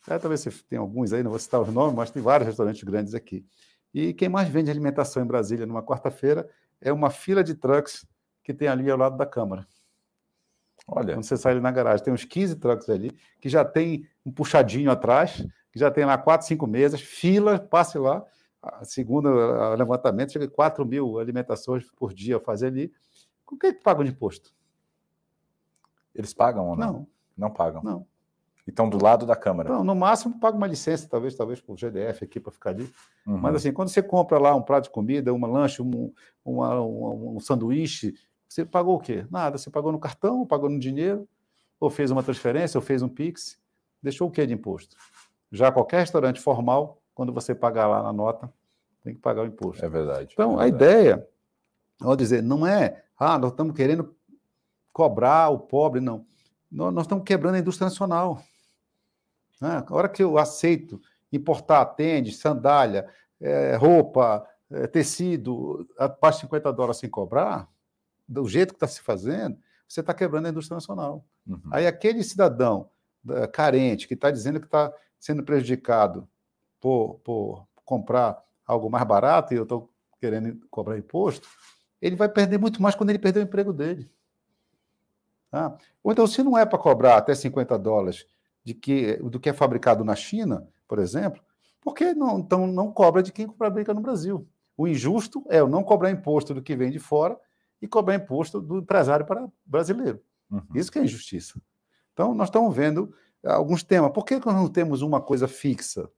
É, 0.08 0.18
talvez 0.18 0.40
você 0.40 0.50
tenha 0.68 0.80
alguns 0.80 1.12
aí, 1.12 1.22
não 1.22 1.30
vou 1.30 1.38
citar 1.38 1.60
os 1.60 1.72
nomes, 1.72 1.94
mas 1.94 2.10
tem 2.10 2.22
vários 2.22 2.46
restaurantes 2.46 2.82
grandes 2.82 3.14
aqui. 3.14 3.44
E 3.92 4.14
quem 4.14 4.28
mais 4.28 4.48
vende 4.48 4.70
alimentação 4.70 5.22
em 5.22 5.26
Brasília 5.26 5.66
numa 5.66 5.82
quarta-feira 5.82 6.48
é 6.80 6.92
uma 6.92 7.10
fila 7.10 7.42
de 7.42 7.54
trucks 7.54 8.06
que 8.42 8.54
tem 8.54 8.68
ali 8.68 8.90
ao 8.90 8.96
lado 8.98 9.16
da 9.16 9.26
Câmara. 9.26 9.66
Olha. 10.86 11.14
Quando 11.14 11.24
você 11.24 11.36
sai 11.36 11.52
ali 11.52 11.60
na 11.60 11.70
garagem, 11.70 12.04
tem 12.04 12.14
uns 12.14 12.24
15 12.24 12.56
trucks 12.56 12.88
ali, 12.88 13.10
que 13.40 13.48
já 13.48 13.64
tem 13.64 14.08
um 14.24 14.30
puxadinho 14.30 14.90
atrás, 14.90 15.44
que 15.72 15.78
já 15.78 15.90
tem 15.90 16.04
lá 16.04 16.16
quatro, 16.16 16.46
cinco 16.46 16.66
mesas, 16.66 17.00
fila, 17.00 17.58
passe 17.58 17.98
lá. 17.98 18.24
Segundo 18.82 19.28
o 19.28 19.74
levantamento, 19.74 20.32
chega 20.32 20.46
a 20.46 20.50
4 20.50 20.84
mil 20.84 21.18
alimentações 21.18 21.90
por 21.96 22.12
dia 22.12 22.36
a 22.36 22.40
fazer 22.40 22.68
ali. 22.68 22.92
Com 23.44 23.56
que, 23.56 23.72
que 23.72 23.82
pagam 23.82 24.04
de 24.04 24.10
imposto? 24.10 24.54
Eles 26.14 26.32
pagam 26.32 26.68
ou 26.68 26.76
não? 26.76 26.92
Não. 26.92 27.06
Não 27.36 27.50
pagam? 27.50 27.82
Não. 27.82 28.06
Então, 28.66 28.88
do 28.88 29.02
lado 29.02 29.24
da 29.24 29.36
Câmara. 29.36 29.68
Não, 29.68 29.84
no 29.84 29.94
máximo 29.94 30.40
paga 30.40 30.56
uma 30.56 30.66
licença, 30.66 31.08
talvez, 31.08 31.36
talvez 31.36 31.60
por 31.60 31.76
GDF 31.76 32.24
aqui 32.24 32.40
para 32.40 32.50
ficar 32.50 32.70
ali. 32.70 32.90
Uhum. 33.24 33.38
Mas 33.38 33.54
assim, 33.56 33.72
quando 33.72 33.88
você 33.90 34.02
compra 34.02 34.38
lá 34.38 34.54
um 34.56 34.62
prato 34.62 34.84
de 34.84 34.90
comida, 34.90 35.32
uma 35.32 35.46
lanche, 35.46 35.80
um, 35.80 36.12
uma, 36.44 36.80
um, 36.80 37.36
um 37.36 37.40
sanduíche, 37.40 38.14
você 38.48 38.64
pagou 38.64 38.96
o 38.96 38.98
quê? 38.98 39.24
Nada. 39.30 39.56
Você 39.56 39.70
pagou 39.70 39.92
no 39.92 40.00
cartão, 40.00 40.40
ou 40.40 40.46
pagou 40.46 40.68
no 40.68 40.80
dinheiro, 40.80 41.28
ou 41.78 41.88
fez 41.88 42.10
uma 42.10 42.24
transferência, 42.24 42.76
ou 42.76 42.82
fez 42.82 43.02
um 43.02 43.08
Pix. 43.08 43.60
Deixou 44.02 44.28
o 44.28 44.30
quê 44.30 44.44
de 44.46 44.54
imposto? 44.54 44.96
Já 45.52 45.70
qualquer 45.70 46.00
restaurante 46.00 46.40
formal, 46.40 47.00
quando 47.16 47.32
você 47.32 47.54
pagar 47.54 47.86
lá 47.86 48.02
na 48.02 48.12
nota, 48.12 48.52
tem 49.02 49.14
que 49.14 49.20
pagar 49.20 49.42
o 49.42 49.46
imposto. 49.46 49.82
É 49.82 49.88
verdade. 49.88 50.28
Então, 50.34 50.60
é 50.60 50.64
a 50.64 50.68
ideia, 50.68 51.26
vou 51.98 52.14
dizer, 52.14 52.42
não 52.42 52.66
é, 52.66 53.04
ah, 53.18 53.38
nós 53.38 53.52
estamos 53.52 53.74
querendo 53.74 54.14
cobrar 54.92 55.48
o 55.48 55.58
pobre, 55.58 55.98
não. 55.98 56.26
Nós, 56.70 56.92
nós 56.92 57.04
estamos 57.06 57.24
quebrando 57.24 57.54
a 57.54 57.58
indústria 57.58 57.86
nacional. 57.86 58.42
Né? 59.62 59.82
A 59.86 59.94
hora 59.94 60.10
que 60.10 60.22
eu 60.22 60.36
aceito 60.36 61.00
importar 61.32 61.86
tênis, 61.86 62.36
sandália, 62.36 63.08
é, 63.40 63.76
roupa, 63.76 64.46
é, 64.70 64.86
tecido, 64.86 65.88
a 65.98 66.10
parte 66.10 66.36
de 66.36 66.40
50 66.42 66.70
dólares 66.70 66.98
sem 66.98 67.08
cobrar, 67.08 67.66
do 68.28 68.46
jeito 68.46 68.74
que 68.74 68.76
está 68.76 68.86
se 68.86 69.00
fazendo, 69.00 69.56
você 69.88 70.00
está 70.00 70.12
quebrando 70.12 70.46
a 70.46 70.50
indústria 70.50 70.74
nacional. 70.74 71.24
Uhum. 71.46 71.62
Aí 71.70 71.86
aquele 71.86 72.22
cidadão 72.22 72.90
carente 73.52 74.06
que 74.06 74.14
está 74.14 74.30
dizendo 74.30 74.60
que 74.60 74.66
está 74.66 74.92
sendo 75.18 75.42
prejudicado 75.42 76.28
por, 76.86 77.18
por 77.24 77.66
comprar 77.84 78.40
algo 78.64 78.88
mais 78.88 79.04
barato 79.04 79.52
e 79.52 79.56
eu 79.56 79.64
estou 79.64 79.90
querendo 80.20 80.64
cobrar 80.70 80.96
imposto, 80.96 81.48
ele 82.00 82.14
vai 82.14 82.28
perder 82.28 82.60
muito 82.60 82.80
mais 82.80 82.94
quando 82.94 83.10
ele 83.10 83.18
perder 83.18 83.40
o 83.40 83.42
emprego 83.42 83.72
dele. 83.72 84.08
Tá? 85.50 85.76
Ou 86.04 86.12
então, 86.12 86.28
se 86.28 86.44
não 86.44 86.56
é 86.56 86.64
para 86.64 86.78
cobrar 86.78 87.16
até 87.16 87.34
50 87.34 87.76
dólares 87.76 88.24
de 88.62 88.72
que, 88.72 89.16
do 89.16 89.40
que 89.40 89.48
é 89.48 89.52
fabricado 89.52 90.04
na 90.04 90.14
China, 90.14 90.68
por 90.86 91.00
exemplo, 91.00 91.42
por 91.80 91.92
que 91.92 92.14
não, 92.14 92.38
então 92.38 92.68
não 92.68 92.92
cobra 92.92 93.20
de 93.20 93.32
quem 93.32 93.48
fabrica 93.48 93.92
no 93.92 94.00
Brasil? 94.00 94.46
O 94.76 94.86
injusto 94.86 95.44
é 95.48 95.60
o 95.60 95.68
não 95.68 95.82
cobrar 95.82 96.12
imposto 96.12 96.54
do 96.54 96.62
que 96.62 96.76
vem 96.76 96.92
de 96.92 97.00
fora 97.00 97.36
e 97.82 97.88
cobrar 97.88 98.14
imposto 98.14 98.60
do 98.60 98.78
empresário 98.78 99.26
para 99.26 99.48
brasileiro. 99.64 100.22
Uhum. 100.48 100.62
Isso 100.72 100.92
que 100.92 101.00
é 101.00 101.02
injustiça. 101.02 101.60
Então, 102.12 102.32
nós 102.32 102.46
estamos 102.46 102.72
vendo 102.76 103.12
alguns 103.44 103.82
temas. 103.82 104.12
Por 104.12 104.24
que 104.24 104.36
nós 104.36 104.54
não 104.54 104.68
temos 104.68 105.02
uma 105.02 105.20
coisa 105.20 105.48
fixa? 105.48 106.08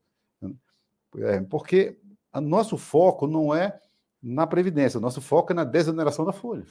É, 1.17 1.41
porque 1.41 1.97
o 2.33 2.41
nosso 2.41 2.77
foco 2.77 3.27
não 3.27 3.53
é 3.53 3.79
na 4.21 4.45
Previdência, 4.45 4.97
o 4.97 5.01
nosso 5.01 5.21
foco 5.21 5.51
é 5.53 5.55
na 5.55 5.63
desoneração 5.63 6.25
da 6.25 6.31
folha. 6.31 6.65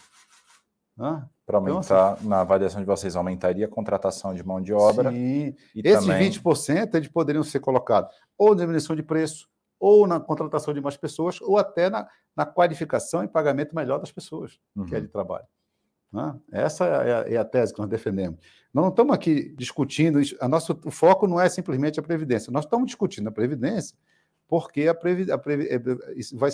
Né? 0.97 1.25
Para 1.47 1.59
aumentar, 1.59 2.17
então, 2.19 2.29
na 2.29 2.41
avaliação 2.41 2.81
de 2.81 2.87
vocês, 2.87 3.17
aumentaria 3.17 3.67
a 3.67 3.69
contratação 3.69 4.35
de 4.35 4.45
mão 4.45 4.61
de 4.61 4.73
obra. 4.73 5.11
Sim. 5.11 5.55
E 5.75 5.81
Esses 5.85 6.07
também... 6.07 6.31
20% 6.31 6.95
eles 6.95 7.09
poderiam 7.09 7.43
ser 7.43 7.61
colocados 7.61 8.13
ou 8.37 8.51
na 8.51 8.61
diminuição 8.61 8.95
de 8.95 9.03
preço, 9.03 9.49
ou 9.81 10.07
na 10.07 10.21
contratação 10.21 10.75
de 10.75 10.81
mais 10.81 10.97
pessoas, 10.97 11.41
ou 11.41 11.57
até 11.57 11.89
na, 11.89 12.09
na 12.37 12.45
qualificação 12.45 13.23
e 13.25 13.29
pagamento 13.29 13.75
melhor 13.75 13.99
das 13.99 14.13
pessoas 14.13 14.59
uhum. 14.77 14.87
que 14.87 14.95
é 14.95 15.01
de 15.01 15.09
trabalho. 15.09 15.47
Né? 16.13 16.37
Essa 16.53 16.87
é 16.87 17.15
a, 17.15 17.35
é 17.35 17.37
a, 17.37 17.45
tese 17.45 17.73
que 17.73 17.81
nós 17.81 17.89
defendemos. 17.89 18.39
Nós 18.73 18.85
não 18.85 18.91
estamos 18.91 19.15
aqui 19.15 19.55
discutindo, 19.57 20.21
a 20.41 20.49
nosso, 20.49 20.79
o 20.85 20.91
foco 20.91 21.27
não 21.27 21.41
é 21.41 21.49
simplesmente 21.49 22.01
a 22.01 22.03
Previdência, 22.03 22.53
nós 22.53 22.65
estamos 22.65 22.87
discutindo 22.87 23.29
a 23.29 23.33
Previdência 23.33 23.97
porque 24.49 24.89
a, 24.89 24.95
previ, 24.95 25.31
a 25.31 25.39
previ, 25.39 25.69
é, 25.69 25.79
vai, 26.33 26.51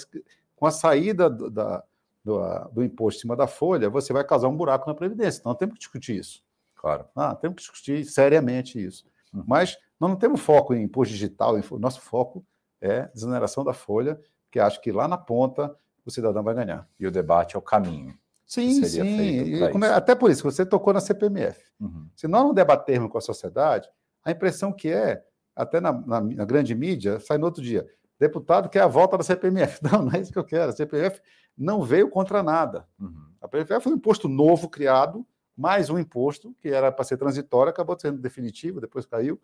com 0.56 0.66
a 0.66 0.70
saída 0.70 1.30
do, 1.30 1.48
da, 1.48 1.82
do, 2.24 2.40
do, 2.72 2.84
imposto 2.84 3.18
em 3.18 3.20
cima 3.22 3.36
da 3.36 3.46
folha, 3.46 3.88
você 3.88 4.12
vai 4.12 4.24
causar 4.24 4.48
um 4.48 4.56
buraco 4.56 4.88
na 4.88 4.94
Previdência. 4.94 5.40
Então, 5.40 5.54
temos 5.54 5.74
que 5.74 5.80
discutir 5.80 6.16
isso. 6.16 6.42
Claro. 6.74 7.06
Ah, 7.14 7.34
temos 7.34 7.56
que 7.56 7.62
discutir 7.62 8.04
seriamente 8.04 8.84
isso. 8.84 9.06
Uhum. 9.32 9.44
Mas 9.46 9.78
nós 9.98 10.10
não 10.10 10.16
temos 10.16 10.40
foco 10.40 10.74
em 10.74 10.82
imposto 10.82 11.14
digital, 11.14 11.56
nosso 11.78 12.00
foco 12.00 12.44
é 12.80 13.08
desoneração 13.14 13.64
da 13.64 13.72
folha, 13.72 14.20
que 14.50 14.58
acho 14.58 14.80
que 14.82 14.92
lá 14.92 15.08
na 15.08 15.16
ponta 15.16 15.74
o 16.04 16.10
cidadão 16.10 16.42
vai 16.42 16.54
ganhar. 16.54 16.86
E 16.98 17.06
o 17.06 17.10
debate 17.10 17.56
é 17.56 17.58
o 17.58 17.62
caminho. 17.62 18.18
Sim, 18.46 18.84
sim. 18.84 19.62
É, 19.62 19.86
até 19.94 20.14
por 20.14 20.30
isso, 20.30 20.42
você 20.42 20.66
tocou 20.66 20.92
na 20.92 21.00
CPMF. 21.00 21.64
Uhum. 21.80 22.08
Se 22.14 22.28
nós 22.28 22.42
não 22.42 22.52
debatermos 22.52 23.10
com 23.10 23.16
a 23.16 23.20
sociedade, 23.20 23.88
a 24.22 24.30
impressão 24.30 24.72
que 24.72 24.90
é, 24.90 25.24
até 25.54 25.80
na, 25.80 25.92
na, 25.92 26.20
na, 26.20 26.44
grande 26.44 26.74
mídia, 26.74 27.20
sai 27.20 27.38
no 27.38 27.46
outro 27.46 27.62
dia. 27.62 27.86
Deputado 28.18 28.68
quer 28.68 28.82
a 28.82 28.86
volta 28.86 29.16
da 29.16 29.24
CPMF. 29.24 29.80
Não, 29.84 30.04
não 30.04 30.12
é 30.12 30.20
isso 30.20 30.32
que 30.32 30.38
eu 30.38 30.44
quero. 30.44 30.70
A 30.70 30.72
CPMF 30.72 31.20
não 31.56 31.82
veio 31.82 32.08
contra 32.08 32.42
nada. 32.42 32.86
Uhum. 32.98 33.26
A 33.40 33.46
CPMF 33.46 33.84
foi 33.84 33.92
um 33.92 33.96
imposto 33.96 34.28
novo 34.28 34.68
criado, 34.68 35.26
mais 35.56 35.90
um 35.90 35.98
imposto 35.98 36.54
que 36.60 36.68
era 36.68 36.90
para 36.90 37.04
ser 37.04 37.16
transitório, 37.16 37.70
acabou 37.70 37.98
sendo 37.98 38.18
definitivo, 38.18 38.80
depois 38.80 39.06
caiu. 39.06 39.40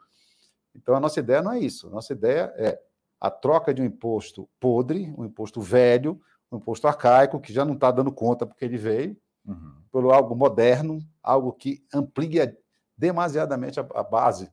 Então 0.74 0.94
a 0.94 1.00
nossa 1.00 1.20
ideia 1.20 1.42
não 1.42 1.52
é 1.52 1.60
isso. 1.60 1.88
A 1.88 1.90
nossa 1.90 2.12
ideia 2.12 2.52
é 2.56 2.80
a 3.20 3.30
troca 3.30 3.74
de 3.74 3.82
um 3.82 3.84
imposto 3.84 4.48
podre, 4.58 5.12
um 5.16 5.24
imposto 5.24 5.60
velho, 5.60 6.20
um 6.50 6.56
imposto 6.56 6.88
arcaico, 6.88 7.40
que 7.40 7.52
já 7.52 7.64
não 7.64 7.74
está 7.74 7.90
dando 7.90 8.10
conta 8.10 8.46
porque 8.46 8.64
ele 8.64 8.78
veio, 8.78 9.16
uhum. 9.46 9.74
por 9.90 10.12
algo 10.12 10.34
moderno, 10.34 11.00
algo 11.22 11.52
que 11.52 11.84
amplia 11.92 12.56
demasiadamente 12.96 13.78
a, 13.78 13.86
a 13.94 14.02
base, 14.02 14.50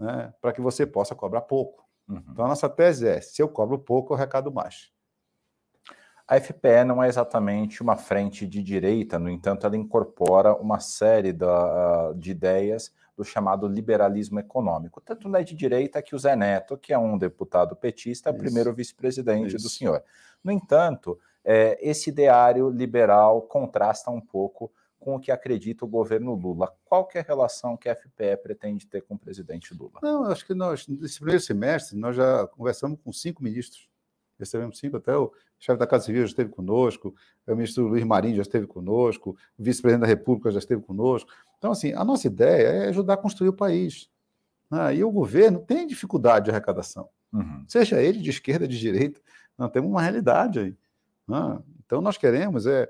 né, 0.00 0.32
para 0.40 0.52
que 0.52 0.60
você 0.60 0.86
possa 0.86 1.14
cobrar 1.14 1.42
pouco. 1.42 1.84
Uhum. 2.08 2.24
Então, 2.30 2.44
a 2.46 2.48
nossa 2.48 2.68
tese 2.68 3.06
é: 3.06 3.20
se 3.20 3.42
eu 3.42 3.48
cobro 3.48 3.78
pouco, 3.78 4.12
eu 4.12 4.16
arrecado 4.16 4.50
mais. 4.50 4.90
A 6.26 6.40
FPE 6.40 6.84
não 6.86 7.02
é 7.02 7.08
exatamente 7.08 7.82
uma 7.82 7.96
frente 7.96 8.46
de 8.46 8.62
direita, 8.62 9.18
no 9.18 9.28
entanto, 9.28 9.66
ela 9.66 9.76
incorpora 9.76 10.54
uma 10.54 10.78
série 10.78 11.32
da, 11.32 12.12
de 12.12 12.30
ideias 12.30 12.92
do 13.16 13.24
chamado 13.24 13.66
liberalismo 13.66 14.38
econômico. 14.38 15.00
Tanto 15.00 15.28
não 15.28 15.40
é 15.40 15.42
de 15.42 15.56
direita 15.56 16.00
que 16.00 16.14
o 16.14 16.18
Zé 16.18 16.36
Neto, 16.36 16.78
que 16.78 16.92
é 16.92 16.98
um 16.98 17.18
deputado 17.18 17.74
petista, 17.74 18.30
é 18.30 18.32
o 18.32 18.36
primeiro 18.36 18.72
vice-presidente 18.72 19.56
do 19.56 19.68
senhor. 19.68 20.04
No 20.42 20.52
entanto, 20.52 21.18
é, 21.44 21.76
esse 21.82 22.10
ideário 22.10 22.70
liberal 22.70 23.42
contrasta 23.42 24.10
um 24.10 24.20
pouco 24.20 24.72
com 25.00 25.16
o 25.16 25.20
que 25.20 25.32
acredita 25.32 25.84
o 25.84 25.88
governo 25.88 26.34
Lula. 26.34 26.72
Qual 26.84 27.06
que 27.06 27.16
é 27.16 27.22
a 27.22 27.24
relação 27.24 27.76
que 27.76 27.88
a 27.88 27.96
FPE 27.96 28.36
pretende 28.42 28.86
ter 28.86 29.00
com 29.00 29.14
o 29.14 29.18
presidente 29.18 29.74
Lula? 29.74 29.98
Não, 30.02 30.24
acho 30.24 30.46
que 30.46 30.54
nós, 30.54 30.86
nesse 30.86 31.16
primeiro 31.16 31.40
semestre, 31.40 31.98
nós 31.98 32.14
já 32.14 32.46
conversamos 32.48 33.00
com 33.02 33.10
cinco 33.10 33.42
ministros. 33.42 33.88
Recebemos 34.38 34.78
cinco, 34.78 34.98
até 34.98 35.16
o 35.16 35.32
chefe 35.58 35.78
da 35.78 35.86
Casa 35.86 36.04
Civil 36.04 36.22
já 36.22 36.28
esteve 36.28 36.50
conosco, 36.50 37.14
o 37.46 37.54
ministro 37.54 37.86
Luiz 37.86 38.04
Marinho 38.04 38.36
já 38.36 38.42
esteve 38.42 38.66
conosco, 38.66 39.36
o 39.58 39.62
vice-presidente 39.62 40.02
da 40.02 40.06
República 40.06 40.50
já 40.50 40.58
esteve 40.58 40.82
conosco. 40.82 41.30
Então, 41.58 41.72
assim, 41.72 41.92
a 41.92 42.04
nossa 42.04 42.26
ideia 42.26 42.68
é 42.68 42.88
ajudar 42.88 43.14
a 43.14 43.18
construir 43.18 43.48
o 43.48 43.54
país. 43.54 44.10
Né? 44.70 44.96
E 44.96 45.04
o 45.04 45.10
governo 45.10 45.60
tem 45.60 45.86
dificuldade 45.86 46.46
de 46.46 46.50
arrecadação. 46.50 47.08
Uhum. 47.32 47.64
Seja 47.68 48.02
ele 48.02 48.18
de 48.18 48.30
esquerda, 48.30 48.66
de 48.66 48.78
direita, 48.78 49.20
nós 49.56 49.70
temos 49.70 49.90
uma 49.90 50.00
realidade 50.02 50.58
aí. 50.58 50.76
Ah, 51.28 51.60
então, 51.84 52.00
nós 52.00 52.16
queremos 52.16 52.66
é, 52.66 52.88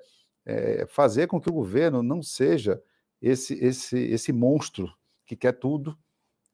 é, 0.51 0.87
fazer 0.87 1.27
com 1.27 1.41
que 1.41 1.49
o 1.49 1.53
governo 1.53 2.03
não 2.03 2.23
seja 2.23 2.83
esse, 3.23 3.55
esse, 3.55 3.99
esse 3.99 4.33
monstro 4.33 4.93
que 5.25 5.37
quer 5.37 5.53
tudo 5.53 5.97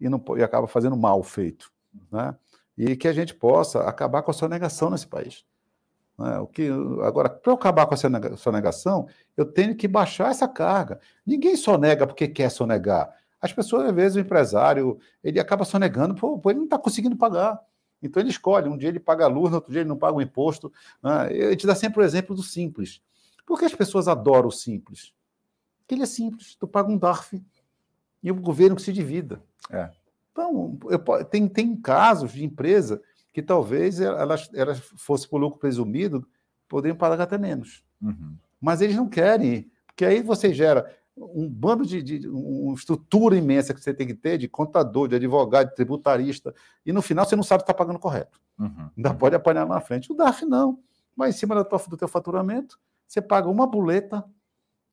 e, 0.01 0.09
não, 0.09 0.23
e 0.37 0.43
acaba 0.43 0.67
fazendo 0.67 0.97
mal 0.97 1.23
feito. 1.23 1.73
Né? 2.13 2.37
E 2.77 2.97
que 2.97 3.09
a 3.09 3.13
gente 3.13 3.35
possa 3.35 3.81
acabar 3.89 4.23
com 4.23 4.31
a 4.31 4.35
sonegação 4.35 4.91
nesse 4.91 5.07
país. 5.07 5.45
Né? 6.19 6.39
O 6.39 6.47
que, 6.47 6.69
agora, 7.03 7.31
para 7.31 7.53
eu 7.53 7.57
acabar 7.57 7.87
com 7.87 7.95
a 7.95 8.37
sonegação, 8.37 9.09
eu 9.37 9.47
tenho 9.47 9.75
que 9.75 9.89
baixar 9.89 10.31
essa 10.31 10.47
carga. 10.47 11.01
Ninguém 11.25 11.57
sonega 11.57 12.07
porque 12.07 12.29
quer 12.29 12.51
sonegar. 12.51 13.15
As 13.41 13.53
pessoas, 13.53 13.89
às 13.89 13.95
vezes, 13.95 14.17
o 14.17 14.21
empresário, 14.21 14.99
ele 15.23 15.41
acaba 15.41 15.65
sonegando, 15.65 16.15
pô, 16.15 16.41
ele 16.47 16.59
não 16.59 16.65
está 16.65 16.79
conseguindo 16.79 17.17
pagar. 17.17 17.61
Então 18.03 18.23
ele 18.23 18.31
escolhe, 18.31 18.69
um 18.69 18.77
dia 18.77 18.91
ele 18.91 19.01
paga 19.01 19.25
a 19.25 19.29
luz, 19.29 19.51
no 19.51 19.57
outro 19.57 19.73
dia 19.73 19.81
ele 19.81 19.89
não 19.89 19.97
paga 19.97 20.17
o 20.17 20.23
imposto. 20.23 20.73
Né? 21.03 21.29
Eu 21.31 21.57
te 21.57 21.67
dá 21.67 21.75
sempre 21.75 22.01
o 22.01 22.05
exemplo 22.05 22.35
do 22.35 22.43
simples. 22.43 23.01
Por 23.47 23.59
que 23.59 23.65
as 23.65 23.75
pessoas 23.75 24.09
adoram 24.09 24.49
o 24.49 24.53
simples? 24.53 25.15
Porque 25.79 25.95
ele 25.95 26.03
é 26.03 26.07
simples, 26.07 26.57
tu 26.57 26.67
paga 26.67 26.91
um 26.91 26.99
DARF 26.99 27.41
e 28.23 28.31
o 28.31 28.35
governo 28.35 28.75
que 28.75 28.83
se 28.83 28.93
divida. 28.93 29.41
É. 29.71 29.89
Então, 30.33 30.79
eu, 30.91 31.25
tem, 31.25 31.49
tem 31.49 31.77
casos 31.77 32.33
de 32.33 32.45
empresa 32.45 33.01
que 33.33 33.41
talvez 33.41 34.01
elas, 34.01 34.51
elas 34.53 34.81
fossem 34.97 35.29
por 35.29 35.39
lucro 35.39 35.61
presumido, 35.61 36.27
poderiam 36.69 36.97
pagar 36.97 37.21
até 37.21 37.39
menos. 37.39 37.85
Uhum. 38.03 38.37
Mas 38.61 38.81
eles 38.81 38.97
não 38.97 39.09
querem, 39.09 39.71
porque 39.87 40.05
aí 40.05 40.23
você 40.23 40.53
gera 40.53 40.93
um 41.17 41.49
bando 41.49 41.87
de, 41.87 42.03
de, 42.03 42.29
uma 42.29 42.75
estrutura 42.75 43.37
imensa 43.37 43.73
que 43.73 43.81
você 43.81 43.95
tem 43.95 44.07
que 44.07 44.15
ter 44.15 44.37
de 44.37 44.49
contador, 44.49 45.09
de 45.09 45.17
advogado, 45.17 45.69
de 45.69 45.75
tributarista, 45.75 46.55
e 46.85 46.93
no 46.93 47.01
final 47.01 47.25
você 47.25 47.37
não 47.37 47.43
sabe 47.43 47.61
se 47.61 47.65
está 47.65 47.75
pagando 47.75 47.99
correto. 47.99 48.39
Uhum. 48.59 48.91
Ainda 48.97 49.15
pode 49.15 49.35
apanhar 49.35 49.67
na 49.67 49.81
frente. 49.81 50.13
O 50.13 50.15
DAF 50.15 50.45
não. 50.45 50.81
Mas 51.15 51.35
em 51.35 51.39
cima 51.39 51.55
do 51.55 51.97
teu 51.97 52.09
faturamento, 52.09 52.79
você 53.07 53.23
paga 53.23 53.49
uma 53.49 53.67
boleta, 53.67 54.25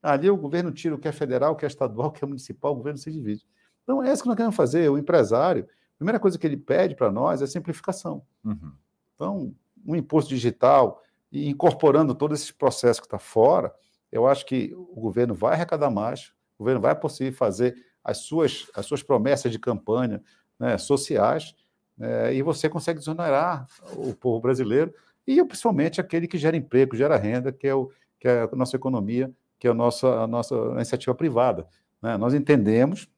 ali 0.01 0.29
o 0.29 0.37
governo 0.37 0.71
tira 0.71 0.95
o 0.95 0.99
que 0.99 1.07
é 1.07 1.11
federal, 1.11 1.53
o 1.53 1.55
que 1.55 1.65
é 1.65 1.67
estadual, 1.67 2.09
o 2.09 2.11
que 2.11 2.23
é 2.23 2.27
municipal, 2.27 2.73
o 2.73 2.75
governo 2.75 2.97
se 2.97 3.11
divide. 3.11 3.45
Então 3.83 4.03
é 4.03 4.11
isso 4.11 4.21
que 4.21 4.27
nós 4.27 4.35
queremos 4.35 4.55
fazer. 4.55 4.89
O 4.89 4.97
empresário, 4.97 5.63
a 5.63 5.97
primeira 5.97 6.19
coisa 6.19 6.37
que 6.37 6.45
ele 6.45 6.57
pede 6.57 6.95
para 6.95 7.11
nós 7.11 7.41
é 7.41 7.47
simplificação. 7.47 8.23
Uhum. 8.43 8.73
Então, 9.15 9.55
um 9.85 9.95
imposto 9.95 10.29
digital, 10.29 11.01
e 11.33 11.49
incorporando 11.49 12.13
todo 12.13 12.35
esse 12.35 12.53
processo 12.53 13.01
que 13.01 13.07
está 13.07 13.17
fora, 13.17 13.73
eu 14.11 14.27
acho 14.27 14.45
que 14.45 14.71
o 14.75 15.01
governo 15.01 15.33
vai 15.33 15.53
arrecadar 15.53 15.89
mais, 15.89 16.31
o 16.57 16.63
governo 16.63 16.79
vai 16.79 16.95
conseguir 16.95 17.31
fazer 17.31 17.75
as 18.03 18.19
suas, 18.19 18.69
as 18.75 18.85
suas 18.85 19.01
promessas 19.01 19.51
de 19.51 19.57
campanha 19.57 20.21
né, 20.59 20.77
sociais, 20.77 21.55
né, 21.97 22.35
e 22.35 22.43
você 22.43 22.69
consegue 22.69 22.99
desonerar 22.99 23.65
o 23.95 24.13
povo 24.13 24.39
brasileiro, 24.39 24.93
e 25.25 25.43
principalmente 25.43 25.99
aquele 25.99 26.27
que 26.27 26.37
gera 26.37 26.55
emprego, 26.55 26.95
gera 26.95 27.17
renda, 27.17 27.51
que 27.51 27.67
é, 27.67 27.73
o, 27.73 27.89
que 28.23 28.27
é 28.29 28.43
a 28.43 28.55
nossa 28.55 28.77
economia, 28.77 29.29
que 29.59 29.67
é 29.67 29.71
a 29.71 29.73
nossa, 29.73 30.07
a 30.07 30.25
nossa 30.25 30.55
iniciativa 30.75 31.13
privada. 31.13 31.67
Né? 32.01 32.15
Nós 32.15 32.33
entendemos, 32.33 33.09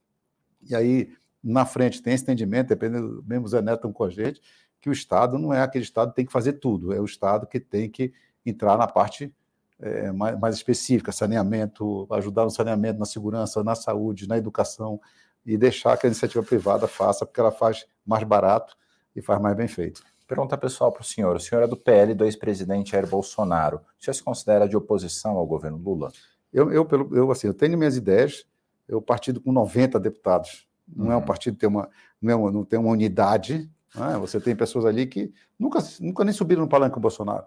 e 0.67 0.74
aí 0.75 1.13
na 1.43 1.63
frente 1.63 2.01
tem 2.01 2.15
esse 2.15 2.24
entendimento, 2.24 2.69
dependendo, 2.69 3.24
mesmo 3.24 3.47
Zé 3.47 3.62
Neto 3.62 3.88
com 3.91 4.03
a 4.03 4.09
gente, 4.09 4.41
que 4.81 4.89
o 4.89 4.91
Estado 4.91 5.38
não 5.38 5.53
é 5.53 5.62
aquele 5.62 5.83
Estado 5.83 6.09
que 6.09 6.15
tem 6.15 6.25
que 6.25 6.31
fazer 6.31 6.53
tudo, 6.53 6.91
é 6.91 7.00
o 7.00 7.05
Estado 7.05 7.45
que 7.45 7.59
tem 7.59 7.88
que 7.88 8.13
entrar 8.43 8.79
na 8.79 8.88
parte 8.88 9.31
é, 9.79 10.12
mais, 10.12 10.39
mais 10.39 10.55
específica, 10.55 11.12
saneamento, 11.12 12.07
ajudar 12.09 12.45
no 12.45 12.50
saneamento, 12.50 12.97
na 12.97 13.05
segurança, 13.05 13.63
na 13.63 13.75
saúde, 13.75 14.27
na 14.27 14.39
educação, 14.39 15.00
e 15.45 15.55
deixar 15.55 15.95
que 16.00 16.07
a 16.07 16.09
iniciativa 16.09 16.43
privada 16.43 16.88
faça, 16.88 17.27
porque 17.27 17.39
ela 17.39 17.51
faz 17.51 17.85
mais 18.03 18.24
barato 18.24 18.75
e 19.15 19.21
faz 19.21 19.39
mais 19.39 19.55
bem 19.55 19.67
feito. 19.67 20.01
Pergunta 20.27 20.58
pessoal 20.58 20.91
para 20.91 21.01
o 21.01 21.05
senhor. 21.05 21.36
O 21.36 21.39
senhor 21.39 21.62
é 21.62 21.67
do 21.67 21.77
PL 21.77 22.13
do 22.15 22.25
ex-presidente 22.25 22.91
Jair 22.91 23.08
Bolsonaro. 23.08 23.77
O 23.77 24.03
senhor 24.03 24.13
se 24.13 24.24
considera 24.24 24.67
de 24.67 24.75
oposição 24.75 25.38
ao 25.38 25.46
governo 25.46 25.77
Lula? 25.77 26.12
Eu, 26.51 26.72
eu, 26.72 26.84
pelo, 26.86 27.15
eu, 27.15 27.29
assim, 27.32 27.48
eu 27.48 27.53
tenho 27.53 27.77
minhas 27.77 27.96
ideias. 27.96 28.46
Eu 28.88 29.01
partido 29.01 29.39
com 29.39 29.51
90 29.51 30.00
deputados. 30.00 30.67
Não 30.88 31.05
uhum. 31.05 31.12
é 31.12 31.15
um 31.15 31.20
uhum. 31.20 31.25
partido 31.25 31.53
que 31.53 31.60
tem 31.60 31.70
uma, 31.70 31.89
não, 32.22 32.32
é 32.32 32.36
uma, 32.36 32.51
não 32.51 32.65
tem 32.65 32.79
uma 32.79 32.89
unidade. 32.89 33.70
Né? 33.96 34.17
Você 34.17 34.39
tem 34.39 34.55
pessoas 34.55 34.86
ali 34.86 35.05
que 35.05 35.32
nunca, 35.60 35.79
nunca 36.00 36.24
nem 36.24 36.34
subiram 36.34 36.63
no 36.63 36.70
palanque 36.70 36.94
com 36.94 37.00
o 37.00 37.01
Bolsonaro. 37.01 37.46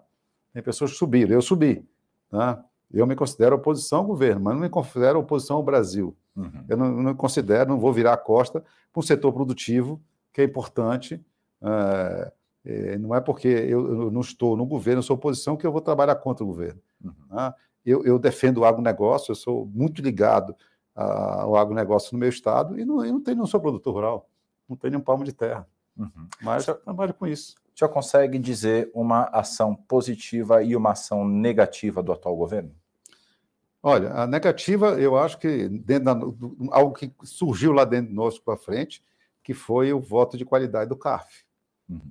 Tem 0.53 0.63
pessoas 0.63 0.91
que 0.91 0.97
subiram. 0.97 1.33
Eu 1.33 1.41
subi. 1.41 1.85
Né? 2.31 2.63
Eu 2.91 3.05
me 3.05 3.15
considero 3.15 3.55
oposição 3.55 3.99
ao 3.99 4.05
governo, 4.05 4.41
mas 4.41 4.53
não 4.53 4.61
me 4.61 4.69
considero 4.69 5.19
oposição 5.19 5.57
ao 5.57 5.63
Brasil. 5.63 6.15
Uhum. 6.35 6.65
Eu 6.67 6.77
não, 6.77 6.91
não 6.91 7.15
considero, 7.15 7.69
não 7.69 7.79
vou 7.79 7.91
virar 7.91 8.13
a 8.13 8.17
costa 8.17 8.61
para 8.61 8.99
um 8.99 9.03
setor 9.03 9.33
produtivo, 9.33 10.01
que 10.31 10.41
é 10.41 10.43
importante. 10.43 11.23
É, 11.61 12.31
é, 12.65 12.97
não 12.97 13.15
é 13.15 13.21
porque 13.21 13.47
eu, 13.47 14.03
eu, 14.03 14.11
não 14.11 14.21
estou 14.21 14.55
no 14.57 14.65
governo, 14.65 14.99
eu 14.99 15.03
sou 15.03 15.15
oposição, 15.15 15.57
que 15.57 15.65
eu 15.65 15.71
vou 15.71 15.81
trabalhar 15.81 16.15
contra 16.15 16.43
o 16.43 16.47
governo. 16.47 16.81
Uhum. 17.03 17.13
Né? 17.29 17.53
Eu, 17.85 18.03
eu, 18.05 18.19
defendo 18.19 18.59
o 18.59 18.65
agronegócio, 18.65 19.31
eu 19.31 19.35
sou 19.35 19.65
muito 19.65 20.01
ligado 20.01 20.55
ao 20.95 21.55
agronegócio 21.55 22.13
no 22.13 22.19
meu 22.19 22.29
estado 22.29 22.77
e 22.77 22.83
não, 22.83 23.05
eu 23.05 23.13
não, 23.13 23.21
tenho, 23.21 23.37
não 23.37 23.47
sou 23.47 23.59
produtor 23.59 23.93
rural, 23.93 24.29
não 24.67 24.75
tenho 24.75 24.91
nenhum 24.91 25.03
palmo 25.03 25.23
de 25.23 25.31
terra. 25.31 25.65
Uhum. 25.97 26.27
Mas 26.41 26.67
eu 26.67 26.75
trabalho 26.75 27.13
com 27.13 27.25
isso 27.25 27.55
senhor 27.79 27.89
consegue 27.89 28.37
dizer 28.37 28.91
uma 28.93 29.23
ação 29.25 29.73
positiva 29.73 30.61
e 30.61 30.75
uma 30.75 30.91
ação 30.91 31.25
negativa 31.25 32.03
do 32.03 32.11
atual 32.11 32.35
governo? 32.35 32.75
Olha, 33.81 34.11
a 34.11 34.27
negativa, 34.27 34.99
eu 34.99 35.17
acho 35.17 35.37
que 35.37 35.69
dentro 35.69 36.03
da, 36.03 36.75
algo 36.75 36.93
que 36.93 37.13
surgiu 37.23 37.71
lá 37.71 37.85
dentro 37.85 38.09
de 38.09 38.13
nós 38.13 38.37
para 38.37 38.57
frente, 38.57 39.01
que 39.41 39.53
foi 39.53 39.93
o 39.93 39.99
voto 39.99 40.37
de 40.37 40.43
qualidade 40.43 40.89
do 40.89 40.97
CARF. 40.97 41.45
Uhum. 41.89 42.01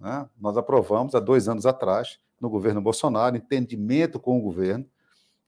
Né? 0.00 0.28
Nós 0.40 0.56
aprovamos 0.56 1.14
há 1.14 1.20
dois 1.20 1.48
anos 1.48 1.66
atrás, 1.66 2.18
no 2.40 2.48
governo 2.48 2.80
Bolsonaro, 2.80 3.36
entendimento 3.36 4.18
com 4.18 4.38
o 4.38 4.40
governo. 4.40 4.86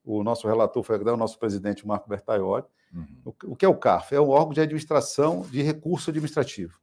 O 0.05 0.23
nosso 0.23 0.47
relator 0.47 0.83
foi 0.83 0.99
o 0.99 1.17
nosso 1.17 1.39
presidente 1.39 1.87
Marco 1.87 2.09
Bertaioli. 2.09 2.65
Uhum. 2.93 3.35
O, 3.45 3.57
que 3.57 3.65
é 3.65 3.69
o 3.69 3.75
CARF? 3.75 4.15
É 4.15 4.21
um 4.21 4.29
órgão 4.29 4.53
de 4.53 4.61
administração 4.61 5.41
de 5.43 5.63
recurso 5.63 6.11
administrativo. 6.11 6.79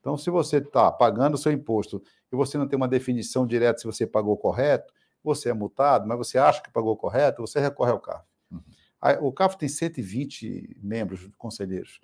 Então, 0.00 0.16
se 0.16 0.28
você 0.30 0.56
está 0.56 0.90
pagando 0.90 1.34
o 1.34 1.38
seu 1.38 1.52
imposto 1.52 2.02
e 2.32 2.34
você 2.34 2.58
não 2.58 2.66
tem 2.66 2.76
uma 2.76 2.88
definição 2.88 3.46
direta 3.46 3.78
se 3.78 3.86
você 3.86 4.04
pagou 4.04 4.36
correto, 4.36 4.92
você 5.22 5.50
é 5.50 5.52
multado, 5.52 6.08
mas 6.08 6.18
você 6.18 6.38
acha 6.38 6.60
que 6.60 6.72
pagou 6.72 6.96
correto, 6.96 7.40
você 7.40 7.60
recorre 7.60 7.92
ao 7.92 8.00
CARF. 8.00 8.26
Uhum. 8.50 8.60
O 9.20 9.32
CAF 9.32 9.56
tem 9.56 9.68
120 9.68 10.76
membros 10.82 11.28
conselheiros, 11.38 12.00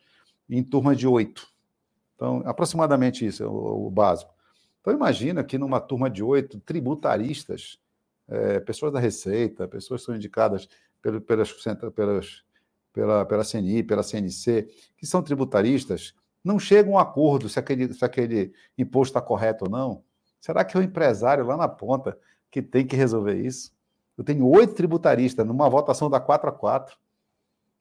em 0.48 0.62
turma 0.62 0.94
de 0.94 1.06
oito. 1.06 1.48
Então, 2.14 2.42
aproximadamente 2.44 3.24
isso 3.24 3.44
é 3.44 3.46
o, 3.46 3.86
o, 3.86 3.90
básico. 3.90 4.32
Então, 4.88 4.96
imagina 4.96 5.44
que 5.44 5.58
numa 5.58 5.80
turma 5.80 6.08
de 6.08 6.22
oito, 6.22 6.58
tributaristas, 6.60 7.78
é, 8.26 8.58
pessoas 8.58 8.90
da 8.90 8.98
Receita, 8.98 9.68
pessoas 9.68 10.00
que 10.00 10.06
são 10.06 10.16
indicadas 10.16 10.66
pelo, 11.02 11.20
pelas, 11.20 11.52
pelas, 11.94 12.42
pela, 12.90 13.26
pela 13.26 13.44
CNI, 13.44 13.82
pela 13.82 14.02
CNC, 14.02 14.66
que 14.96 15.04
são 15.04 15.22
tributaristas, 15.22 16.14
não 16.42 16.58
chegam 16.58 16.94
a 16.94 16.96
um 16.96 16.98
acordo 16.98 17.50
se 17.50 17.58
aquele, 17.58 17.92
se 17.92 18.02
aquele 18.02 18.54
imposto 18.78 19.10
está 19.10 19.20
correto 19.20 19.66
ou 19.66 19.70
não. 19.70 20.02
Será 20.40 20.64
que 20.64 20.74
é 20.74 20.80
o 20.80 20.82
empresário 20.82 21.44
lá 21.44 21.58
na 21.58 21.68
ponta 21.68 22.18
que 22.50 22.62
tem 22.62 22.86
que 22.86 22.96
resolver 22.96 23.34
isso? 23.34 23.70
Eu 24.16 24.24
tenho 24.24 24.48
oito 24.48 24.72
tributaristas 24.72 25.46
numa 25.46 25.68
votação 25.68 26.08
da 26.08 26.18
4 26.18 26.48
a 26.48 26.52
4. 26.52 26.96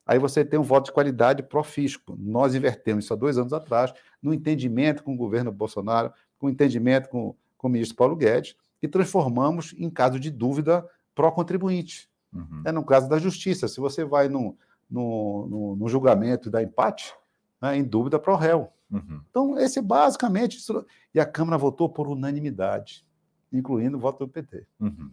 Aí 0.05 0.19
você 0.19 0.43
tem 0.43 0.59
um 0.59 0.63
voto 0.63 0.87
de 0.87 0.91
qualidade 0.91 1.41
pró-fisco. 1.41 2.17
Nós 2.19 2.53
invertemos 2.53 3.05
isso 3.05 3.13
há 3.13 3.17
dois 3.17 3.37
anos 3.37 3.53
atrás, 3.53 3.93
no 4.21 4.33
entendimento 4.33 5.03
com 5.03 5.13
o 5.13 5.17
governo 5.17 5.53
Bolsonaro, 5.53 6.11
com 6.39 6.49
entendimento 6.49 7.09
com, 7.09 7.35
com 7.57 7.67
o 7.67 7.71
ministro 7.71 7.97
Paulo 7.97 8.15
Guedes, 8.15 8.55
e 8.81 8.87
transformamos 8.87 9.73
em 9.77 9.89
caso 9.89 10.19
de 10.19 10.29
dúvida 10.29 10.87
pró-contribuinte. 11.15 12.09
Uhum. 12.33 12.61
É 12.65 12.71
no 12.71 12.83
caso 12.83 13.09
da 13.09 13.17
justiça. 13.17 13.67
Se 13.67 13.79
você 13.79 14.03
vai 14.05 14.27
no, 14.27 14.55
no, 14.89 15.47
no, 15.47 15.75
no 15.75 15.89
julgamento 15.89 16.49
da 16.49 16.61
empate, 16.61 17.13
né, 17.61 17.77
em 17.77 17.83
dúvida 17.83 18.21
o 18.25 18.35
réu. 18.35 18.71
Uhum. 18.91 19.21
Então, 19.29 19.57
esse 19.57 19.81
basicamente. 19.81 20.57
Isso, 20.57 20.85
e 21.13 21.19
a 21.19 21.25
Câmara 21.25 21.57
votou 21.57 21.89
por 21.89 22.07
unanimidade, 22.07 23.05
incluindo 23.51 23.97
o 23.97 23.99
voto 23.99 24.25
do 24.25 24.31
PT. 24.31 24.65
Uhum. 24.79 25.11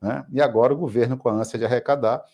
Né? 0.00 0.24
E 0.32 0.40
agora 0.40 0.72
o 0.72 0.76
governo, 0.76 1.16
com 1.16 1.28
a 1.28 1.32
ânsia 1.32 1.58
de 1.58 1.64
arrecadar, 1.64 2.24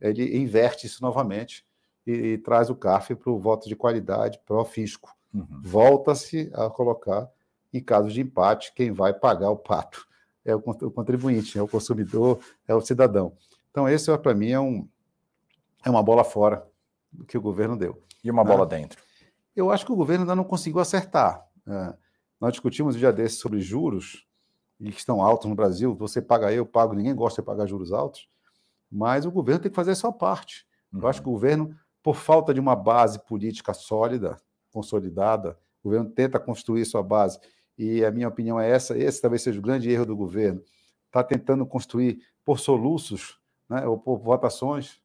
ele 0.00 0.36
inverte 0.36 0.86
isso 0.86 1.02
novamente 1.02 1.64
e, 2.06 2.12
e 2.12 2.38
traz 2.38 2.68
o 2.70 2.76
CAF 2.76 3.14
para 3.14 3.30
o 3.30 3.38
voto 3.38 3.68
de 3.68 3.76
qualidade 3.76 4.40
pró-fisco. 4.44 5.14
Uhum. 5.32 5.60
Volta-se 5.62 6.50
a 6.54 6.70
colocar, 6.70 7.28
em 7.76 7.82
caso 7.82 8.08
de 8.08 8.20
empate, 8.20 8.72
quem 8.74 8.92
vai 8.92 9.12
pagar 9.12 9.50
o 9.50 9.56
pato 9.56 10.06
é 10.46 10.54
o, 10.54 10.60
contribuinte, 10.60 11.58
é 11.58 11.62
o 11.62 11.66
consumidor, 11.66 12.38
é 12.68 12.74
o 12.74 12.80
cidadão. 12.80 13.36
Então, 13.70 13.88
esse, 13.88 14.16
para 14.18 14.32
mim, 14.32 14.50
é, 14.50 14.60
um, 14.60 14.88
é 15.84 15.90
uma 15.90 16.02
bola 16.02 16.22
fora 16.22 16.64
que 17.26 17.36
o 17.36 17.40
governo 17.40 17.76
deu. 17.76 18.00
E 18.22 18.30
uma 18.30 18.44
bola 18.44 18.64
né? 18.64 18.78
dentro? 18.78 19.02
Eu 19.54 19.70
acho 19.72 19.84
que 19.84 19.92
o 19.92 19.96
governo 19.96 20.22
ainda 20.22 20.36
não 20.36 20.44
conseguiu 20.44 20.78
acertar. 20.78 21.44
É, 21.66 21.94
nós 22.40 22.52
discutimos 22.52 22.94
um 22.94 22.98
dia 22.98 23.12
desses 23.12 23.38
sobre 23.38 23.60
juros, 23.60 24.24
e 24.78 24.92
que 24.92 24.98
estão 24.98 25.20
altos 25.20 25.48
no 25.48 25.54
Brasil, 25.54 25.94
você 25.94 26.22
paga 26.22 26.52
eu, 26.52 26.64
pago, 26.64 26.94
ninguém 26.94 27.14
gosta 27.14 27.42
de 27.42 27.46
pagar 27.46 27.66
juros 27.66 27.92
altos, 27.92 28.28
mas 28.90 29.26
o 29.26 29.30
governo 29.30 29.60
tem 29.60 29.70
que 29.70 29.76
fazer 29.76 29.92
a 29.92 29.96
sua 29.96 30.12
parte. 30.12 30.66
Uhum. 30.92 31.00
Eu 31.00 31.08
acho 31.08 31.22
que 31.22 31.28
o 31.28 31.32
governo, 31.32 31.74
por 32.02 32.14
falta 32.14 32.54
de 32.54 32.60
uma 32.60 32.76
base 32.76 33.18
política 33.24 33.74
sólida, 33.74 34.38
consolidada, 34.70 35.58
o 35.82 35.88
governo 35.88 36.10
tenta 36.10 36.38
construir 36.38 36.84
sua 36.84 37.02
base, 37.02 37.40
e 37.78 38.04
a 38.04 38.10
minha 38.10 38.28
opinião 38.28 38.58
é 38.58 38.70
essa, 38.70 38.96
esse 38.96 39.20
talvez 39.20 39.42
seja 39.42 39.58
o 39.58 39.62
grande 39.62 39.90
erro 39.90 40.06
do 40.06 40.16
governo, 40.16 40.62
está 41.06 41.22
tentando 41.22 41.64
construir 41.66 42.20
por 42.44 42.58
soluços, 42.58 43.38
né, 43.68 43.86
ou 43.86 43.98
por 43.98 44.18
votações, 44.18 45.00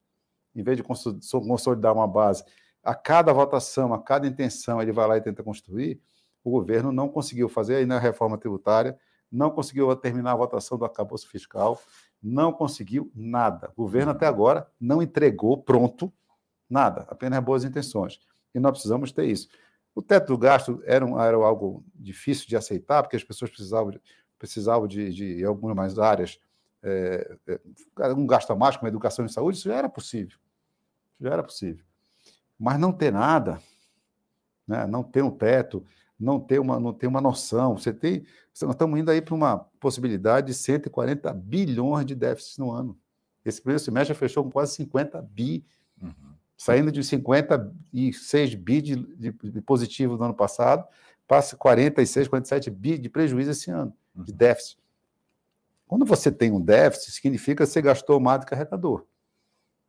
em 0.56 0.64
vez 0.64 0.78
de 0.78 0.84
consolidar 0.84 1.94
uma 1.94 2.08
base. 2.08 2.44
A 2.84 2.94
cada 2.94 3.32
votação, 3.32 3.94
a 3.94 4.02
cada 4.02 4.28
intenção, 4.28 4.82
ele 4.82 4.92
vai 4.92 5.08
lá 5.08 5.18
e 5.18 5.22
tenta 5.22 5.44
construir, 5.44 6.02
o 6.44 6.52
governo 6.52 6.92
não 6.92 7.08
conseguiu 7.08 7.48
fazer 7.48 7.76
aí 7.76 7.86
na 7.86 8.00
reforma 8.00 8.38
tributária, 8.38 8.98
não 9.32 9.50
conseguiu 9.50 9.96
terminar 9.96 10.34
a 10.34 10.36
votação 10.36 10.78
do 10.78 10.86
acabouço 10.86 11.28
fiscal, 11.28 11.80
não 12.22 12.52
conseguiu 12.52 13.12
nada. 13.16 13.72
O 13.76 13.84
governo 13.84 14.12
até 14.12 14.28
agora 14.28 14.68
não 14.80 15.02
entregou 15.02 15.58
pronto 15.58 16.12
nada, 16.70 17.06
apenas 17.10 17.44
boas 17.44 17.64
intenções. 17.64 18.20
E 18.54 18.60
nós 18.60 18.72
precisamos 18.72 19.12
ter 19.12 19.26
isso. 19.26 19.48
O 19.94 20.02
teto 20.02 20.28
do 20.28 20.38
gasto 20.38 20.82
era, 20.86 21.06
um, 21.06 21.20
era 21.20 21.36
algo 21.38 21.84
difícil 21.94 22.48
de 22.48 22.56
aceitar, 22.56 23.04
porque 23.04 23.16
as 23.16 23.24
pessoas 23.24 23.52
precisavam 23.52 23.94
precisavam 24.42 24.88
de, 24.88 25.14
de 25.14 25.46
algumas 25.46 26.00
áreas, 26.00 26.40
é, 26.82 27.38
um 28.18 28.26
gasto 28.26 28.50
a 28.50 28.56
mais, 28.56 28.76
como 28.76 28.88
educação 28.88 29.24
e 29.24 29.30
saúde, 29.30 29.58
isso 29.58 29.70
já 29.70 29.76
era 29.76 29.88
possível. 29.88 30.40
Já 31.20 31.30
era 31.30 31.44
possível. 31.44 31.86
Mas 32.58 32.80
não 32.80 32.92
ter 32.92 33.12
nada, 33.12 33.62
né, 34.68 34.88
não 34.88 35.04
ter 35.04 35.24
um 35.24 35.30
teto, 35.30 35.86
não 36.20 36.40
ter 36.40 36.60
uma, 36.60 36.80
não 36.80 36.94
ter 36.94 37.06
uma 37.06 37.22
noção. 37.22 37.78
Você 37.78 37.94
tem. 37.94 38.26
Nós 38.62 38.72
estamos 38.72 39.00
indo 39.00 39.12
aí 39.12 39.22
para 39.22 39.36
uma 39.36 39.58
possibilidade 39.80 40.48
de 40.48 40.54
140 40.54 41.32
bilhões 41.34 42.06
de 42.06 42.16
déficits 42.16 42.58
no 42.58 42.72
ano. 42.72 42.98
Esse 43.46 43.62
primeiro 43.62 43.84
semestre 43.84 44.16
fechou 44.16 44.44
com 44.44 44.52
quase 44.52 44.76
50 44.76 45.22
bi, 45.22 45.66
uhum. 46.02 46.31
Saindo 46.62 46.92
de 46.92 47.04
56 47.04 48.54
bi 48.54 48.84
de, 48.84 48.96
de, 48.96 49.32
de, 49.32 49.62
positivo 49.62 50.16
no 50.16 50.26
ano 50.26 50.34
passado, 50.36 50.88
passa 51.28 51.58
46, 51.58 52.28
47 52.28 52.70
bi 52.70 53.00
de 53.00 53.10
prejuízo 53.10 53.50
esse 53.50 53.72
ano, 53.72 53.92
uhum. 54.16 54.24
de 54.24 54.32
déficit. 54.32 54.78
Quando 55.88 56.06
você 56.06 56.32
tem 56.32 56.52
um 56.52 56.62
déficit, 56.62 57.14
significa 57.14 57.66
que 57.66 57.72
você 57.72 57.82
gastou 57.82 58.20
mais 58.20 58.42
do 58.42 58.46
que 58.46 58.54
arrecadou. 58.54 59.08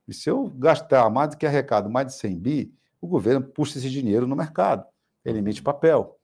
E 0.09 0.15
se 0.15 0.31
eu 0.31 0.49
gastar 0.49 1.11
mais 1.11 1.29
do 1.29 1.37
que 1.37 1.45
arrecado, 1.45 1.91
mais 1.91 2.07
de 2.07 2.15
100 2.15 2.39
bi, 2.39 2.75
o 3.03 3.07
governo 3.07 3.47
puxa 3.47 3.77
esse 3.77 3.91
dinheiro 3.91 4.27
no 4.27 4.35
mercado. 4.35 4.87
Ele 5.23 5.41
emite 5.41 5.63
papel. 5.63 6.19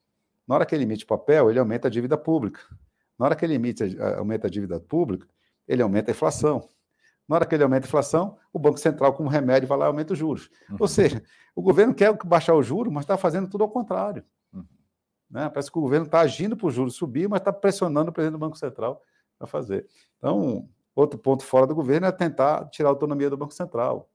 Na 0.46 0.54
hora 0.54 0.64
que 0.64 0.74
ele 0.74 0.84
emite 0.84 1.04
papel, 1.04 1.50
ele 1.50 1.58
aumenta 1.58 1.88
a 1.88 1.90
dívida 1.90 2.16
pública. 2.16 2.60
Na 3.18 3.26
hora 3.26 3.36
que 3.36 3.44
ele 3.44 3.52
emite, 3.52 3.82
aumenta 4.16 4.46
a 4.46 4.50
dívida 4.50 4.80
pública, 4.80 5.28
ele 5.68 5.82
aumenta 5.82 6.10
a 6.10 6.12
inflação. 6.12 6.66
Na 7.28 7.36
hora 7.36 7.46
que 7.46 7.54
ele 7.54 7.62
aumenta 7.62 7.86
a 7.86 7.88
inflação, 7.88 8.38
o 8.52 8.58
Banco 8.58 8.78
Central, 8.78 9.12
como 9.12 9.28
remédio, 9.28 9.68
vai 9.68 9.76
lá 9.76 9.84
e 9.84 9.88
aumenta 9.88 10.14
os 10.14 10.18
juros. 10.18 10.50
Uhum. 10.70 10.76
Ou 10.80 10.88
seja, 10.88 11.22
o 11.54 11.60
governo 11.60 11.94
quer 11.94 12.16
baixar 12.24 12.54
o 12.54 12.62
juro, 12.62 12.90
mas 12.90 13.04
está 13.04 13.18
fazendo 13.18 13.48
tudo 13.48 13.64
ao 13.64 13.70
contrário. 13.70 14.24
Uhum. 14.52 14.64
Né? 15.30 15.50
Parece 15.50 15.70
que 15.70 15.78
o 15.78 15.82
governo 15.82 16.06
está 16.06 16.20
agindo 16.20 16.56
para 16.56 16.66
os 16.66 16.74
juros 16.74 16.94
subir, 16.94 17.28
mas 17.28 17.40
está 17.40 17.52
pressionando 17.52 18.10
o 18.10 18.12
presidente 18.12 18.38
do 18.38 18.38
Banco 18.38 18.56
Central 18.56 19.02
para 19.38 19.46
fazer. 19.46 19.86
Então, 20.16 20.68
outro 20.96 21.18
ponto 21.18 21.44
fora 21.44 21.66
do 21.66 21.74
governo 21.74 22.06
é 22.06 22.12
tentar 22.12 22.64
tirar 22.70 22.88
a 22.88 22.92
autonomia 22.92 23.28
do 23.28 23.36
Banco 23.36 23.52
Central. 23.52 24.10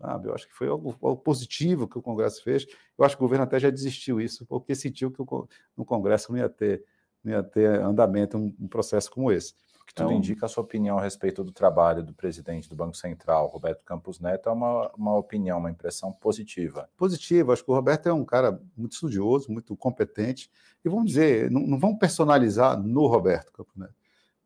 Sabe? 0.00 0.28
Eu 0.28 0.34
acho 0.34 0.48
que 0.48 0.54
foi 0.54 0.68
algo, 0.68 0.96
algo, 1.02 1.20
positivo 1.20 1.88
que 1.88 1.98
o 1.98 2.02
Congresso 2.02 2.42
fez. 2.42 2.66
Eu 2.98 3.04
acho 3.04 3.16
que 3.16 3.22
o 3.22 3.26
governo 3.26 3.44
até 3.44 3.58
já 3.58 3.70
desistiu 3.70 4.20
isso, 4.20 4.46
porque 4.46 4.74
sentiu 4.74 5.10
que 5.10 5.20
o, 5.20 5.48
no 5.76 5.84
Congresso 5.84 6.32
não 6.32 6.38
ia 6.38 6.48
ter, 6.48 6.84
não 7.22 7.32
ia 7.32 7.42
ter 7.42 7.80
andamento 7.80 8.36
um, 8.36 8.54
um 8.58 8.68
processo 8.68 9.10
como 9.10 9.30
esse. 9.30 9.54
O 9.82 9.84
que 9.84 9.92
tudo 9.92 10.06
então, 10.06 10.16
indica 10.16 10.46
a 10.46 10.48
sua 10.48 10.62
opinião 10.62 10.96
a 10.96 11.02
respeito 11.02 11.42
do 11.42 11.50
trabalho 11.50 12.04
do 12.04 12.14
presidente 12.14 12.68
do 12.68 12.76
Banco 12.76 12.96
Central, 12.96 13.48
Roberto 13.48 13.84
Campos 13.84 14.20
Neto, 14.20 14.48
é 14.48 14.52
uma, 14.52 14.90
uma 14.96 15.16
opinião, 15.16 15.58
uma 15.58 15.70
impressão 15.70 16.12
positiva. 16.12 16.88
Positiva. 16.96 17.52
Acho 17.52 17.64
que 17.64 17.70
o 17.70 17.74
Roberto 17.74 18.08
é 18.08 18.12
um 18.12 18.24
cara 18.24 18.60
muito 18.76 18.92
estudioso, 18.92 19.50
muito 19.50 19.76
competente. 19.76 20.48
E 20.84 20.88
vamos 20.88 21.06
dizer, 21.06 21.50
não, 21.50 21.60
não 21.62 21.78
vamos 21.78 21.98
personalizar 21.98 22.80
no 22.80 23.06
Roberto 23.06 23.52
Campos 23.52 23.76
Neto. 23.76 23.94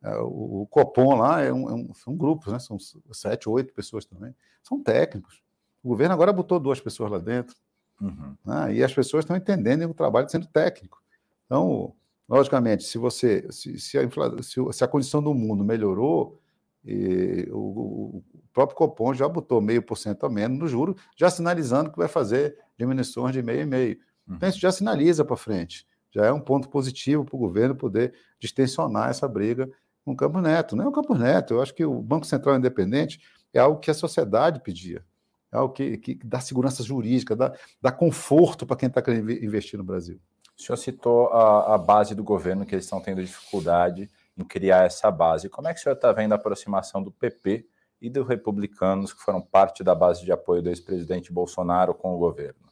É, 0.02 0.16
o, 0.18 0.62
o 0.62 0.66
Copom 0.68 1.16
lá 1.16 1.42
é 1.42 1.52
um, 1.52 1.68
é 1.68 1.74
um, 1.74 1.94
são 1.94 2.16
grupos, 2.16 2.52
né? 2.52 2.58
são 2.58 2.78
sete, 3.12 3.48
oito 3.48 3.74
pessoas 3.74 4.06
também. 4.06 4.34
São 4.62 4.82
técnicos. 4.82 5.42
O 5.82 5.88
governo 5.88 6.14
agora 6.14 6.32
botou 6.32 6.58
duas 6.58 6.80
pessoas 6.80 7.10
lá 7.10 7.18
dentro. 7.18 7.54
Uhum. 8.00 8.36
Né? 8.44 8.74
E 8.76 8.82
as 8.82 8.92
pessoas 8.92 9.24
estão 9.24 9.36
entendendo 9.36 9.88
o 9.88 9.94
trabalho 9.94 10.28
sendo 10.28 10.46
técnico. 10.46 11.02
Então, 11.44 11.94
logicamente, 12.28 12.84
se 12.84 12.98
você 12.98 13.46
se, 13.50 13.78
se, 13.78 13.98
a, 13.98 14.02
se, 14.42 14.60
se 14.72 14.84
a 14.84 14.88
condição 14.88 15.22
do 15.22 15.34
mundo 15.34 15.64
melhorou, 15.64 16.40
e 16.84 17.48
o, 17.50 18.18
o, 18.18 18.24
próprio 18.52 18.76
Copom 18.76 19.12
já 19.12 19.28
botou 19.28 19.60
meio 19.60 19.82
por 19.82 19.96
cento 19.96 20.24
a 20.24 20.30
menos 20.30 20.58
no 20.58 20.68
juro, 20.68 20.96
já 21.16 21.28
sinalizando 21.28 21.90
que 21.90 21.98
vai 21.98 22.08
fazer 22.08 22.56
diminuições 22.78 23.32
de 23.32 23.42
meio 23.42 23.62
e 23.62 23.66
meio. 23.66 23.98
Uhum. 24.26 24.36
Então, 24.36 24.48
isso 24.48 24.60
já 24.60 24.70
sinaliza 24.70 25.24
para 25.24 25.36
frente. 25.36 25.86
Já 26.10 26.26
é 26.26 26.32
um 26.32 26.40
ponto 26.40 26.68
positivo 26.68 27.24
para 27.24 27.36
o 27.36 27.38
governo 27.38 27.74
poder 27.74 28.14
distensionar 28.38 29.10
essa 29.10 29.26
briga 29.26 29.68
com 30.04 30.12
o 30.12 30.16
Campos 30.16 30.42
Neto. 30.42 30.76
Não 30.76 30.84
é 30.84 30.88
o 30.88 30.92
Campos 30.92 31.18
Neto, 31.18 31.54
eu 31.54 31.62
acho 31.62 31.74
que 31.74 31.84
o 31.84 32.00
Banco 32.00 32.24
Central 32.24 32.56
Independente 32.56 33.20
é 33.52 33.58
algo 33.58 33.80
que 33.80 33.90
a 33.90 33.94
sociedade 33.94 34.60
pedia 34.60 35.04
é 35.52 35.56
algo 35.56 35.72
que, 35.72 35.96
que 35.96 36.14
dá 36.24 36.40
segurança 36.40 36.82
jurídica, 36.82 37.34
dá, 37.34 37.52
dá 37.80 37.92
conforto 37.92 38.66
para 38.66 38.76
quem 38.76 38.88
está 38.88 39.00
querendo 39.00 39.30
investir 39.30 39.78
no 39.78 39.84
Brasil. 39.84 40.20
O 40.58 40.62
senhor 40.62 40.76
citou 40.76 41.28
a, 41.28 41.74
a 41.74 41.78
base 41.78 42.14
do 42.14 42.24
governo, 42.24 42.64
que 42.64 42.74
eles 42.74 42.84
estão 42.84 43.00
tendo 43.00 43.22
dificuldade 43.22 44.08
em 44.36 44.44
criar 44.44 44.84
essa 44.84 45.10
base. 45.10 45.48
Como 45.48 45.68
é 45.68 45.74
que 45.74 45.80
o 45.80 45.82
senhor 45.82 45.94
está 45.94 46.12
vendo 46.12 46.32
a 46.32 46.36
aproximação 46.36 47.02
do 47.02 47.10
PP 47.10 47.66
e 48.00 48.08
dos 48.08 48.26
republicanos, 48.26 49.12
que 49.12 49.20
foram 49.20 49.40
parte 49.40 49.84
da 49.84 49.94
base 49.94 50.24
de 50.24 50.32
apoio 50.32 50.62
do 50.62 50.68
ex-presidente 50.68 51.32
Bolsonaro 51.32 51.94
com 51.94 52.14
o 52.14 52.18
governo? 52.18 52.66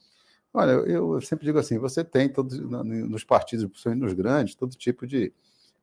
Olha, 0.53 0.71
eu 0.71 1.21
sempre 1.21 1.45
digo 1.45 1.59
assim: 1.59 1.79
você 1.79 2.05
tem 2.05 2.29
todos, 2.29 2.59
nos 2.59 3.25
partidos, 3.25 3.67
principalmente 3.67 4.03
nos 4.03 4.13
grandes, 4.13 4.55
todo 4.55 4.77
tipo 4.77 5.07
de, 5.07 5.33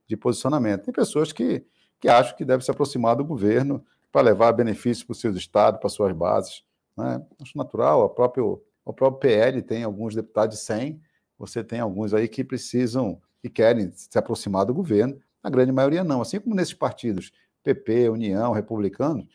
de 0.08 0.16
posicionamento. 0.16 0.86
Tem 0.86 0.94
pessoas 0.94 1.32
que, 1.34 1.66
que 2.00 2.08
acham 2.08 2.36
que 2.36 2.46
deve 2.46 2.64
se 2.64 2.72
aproximar 2.72 3.16
do 3.16 3.26
governo 3.26 3.86
para 4.12 4.22
levar 4.22 4.52
benefícios 4.54 5.04
para 5.04 5.12
os 5.12 5.20
seus 5.20 5.36
estados, 5.36 5.80
para 5.80 5.90
suas 5.90 6.14
bases. 6.14 6.64
Né? 6.98 7.22
Acho 7.42 7.58
natural, 7.58 8.04
a 8.04 8.10
próprio, 8.10 8.64
o 8.86 8.94
próprio 8.94 9.20
PL 9.20 9.62
tem 9.62 9.84
alguns 9.84 10.16
deputados 10.16 10.58
de 10.58 10.64
100, 10.64 11.02
você 11.42 11.64
tem 11.64 11.80
alguns 11.80 12.14
aí 12.14 12.28
que 12.28 12.44
precisam 12.44 13.20
e 13.44 13.50
querem 13.50 13.92
se 13.92 14.16
aproximar 14.16 14.64
do 14.64 14.76
governo, 14.76 15.20
a 15.42 15.50
grande 15.50 15.72
maioria 15.72 16.04
não. 16.04 16.22
Assim 16.22 16.40
como 16.40 16.56
nesses 16.56 16.76
partidos, 16.76 17.32
PP, 17.64 18.10
União, 18.10 18.52
Republicanos, 18.52 19.26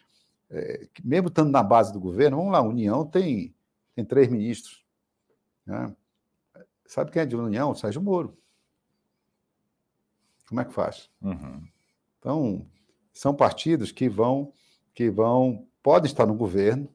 é, 0.48 0.88
mesmo 1.02 1.26
estando 1.26 1.50
na 1.50 1.64
base 1.64 1.92
do 1.92 1.98
governo, 1.98 2.36
vamos 2.36 2.52
lá, 2.52 2.62
União 2.62 3.04
tem, 3.04 3.52
tem 3.92 4.04
três 4.04 4.28
ministros. 4.28 4.84
Né? 5.66 5.92
Sabe 6.86 7.10
quem 7.10 7.22
é 7.22 7.26
de 7.26 7.34
União? 7.34 7.74
Sérgio 7.74 8.00
Moro. 8.00 8.38
Como 10.48 10.60
é 10.60 10.64
que 10.64 10.72
faz? 10.72 11.10
Uhum. 11.20 11.66
Então, 12.20 12.64
são 13.12 13.34
partidos 13.34 13.90
que 13.90 14.08
vão, 14.08 14.52
que 14.94 15.10
vão, 15.10 15.66
podem 15.82 16.08
estar 16.08 16.24
no 16.24 16.34
governo, 16.34 16.88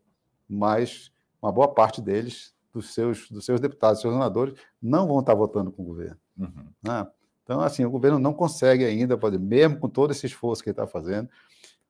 mas 0.48 1.12
uma 1.42 1.52
boa 1.52 1.68
parte 1.68 2.02
deles, 2.02 2.56
dos 2.74 2.94
seus, 2.94 3.30
dos 3.30 3.46
seus 3.46 3.60
deputados, 3.60 4.02
seus 4.02 4.14
senadores, 4.14 4.54
não 4.82 5.08
vão 5.08 5.20
estar 5.20 5.34
votando 5.34 5.72
com 5.72 5.84
o 5.84 5.86
governo. 5.86 6.18
Uhum. 6.38 6.68
Né? 6.84 7.08
Então, 7.44 7.62
assim, 7.62 7.84
o 7.84 7.92
governo 7.92 8.20
não 8.20 8.34
consegue 8.34 8.86
ainda 8.86 9.18
fazer, 9.18 9.40
mesmo 9.40 9.80
com 9.80 9.90
todo 9.90 10.12
esse 10.12 10.26
esforço 10.26 10.64
que 10.64 10.70
ele 10.70 10.74
está 10.74 10.88
fazendo. 10.88 11.30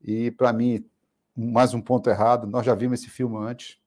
E, 0.01 0.31
para 0.31 0.51
mim, 0.51 0.83
mais 1.35 1.73
um 1.73 1.81
ponto 1.81 2.09
errado, 2.09 2.47
nós 2.47 2.65
já 2.65 2.73
vimos 2.73 2.99
esse 2.99 3.09
filme 3.09 3.37
antes, 3.37 3.77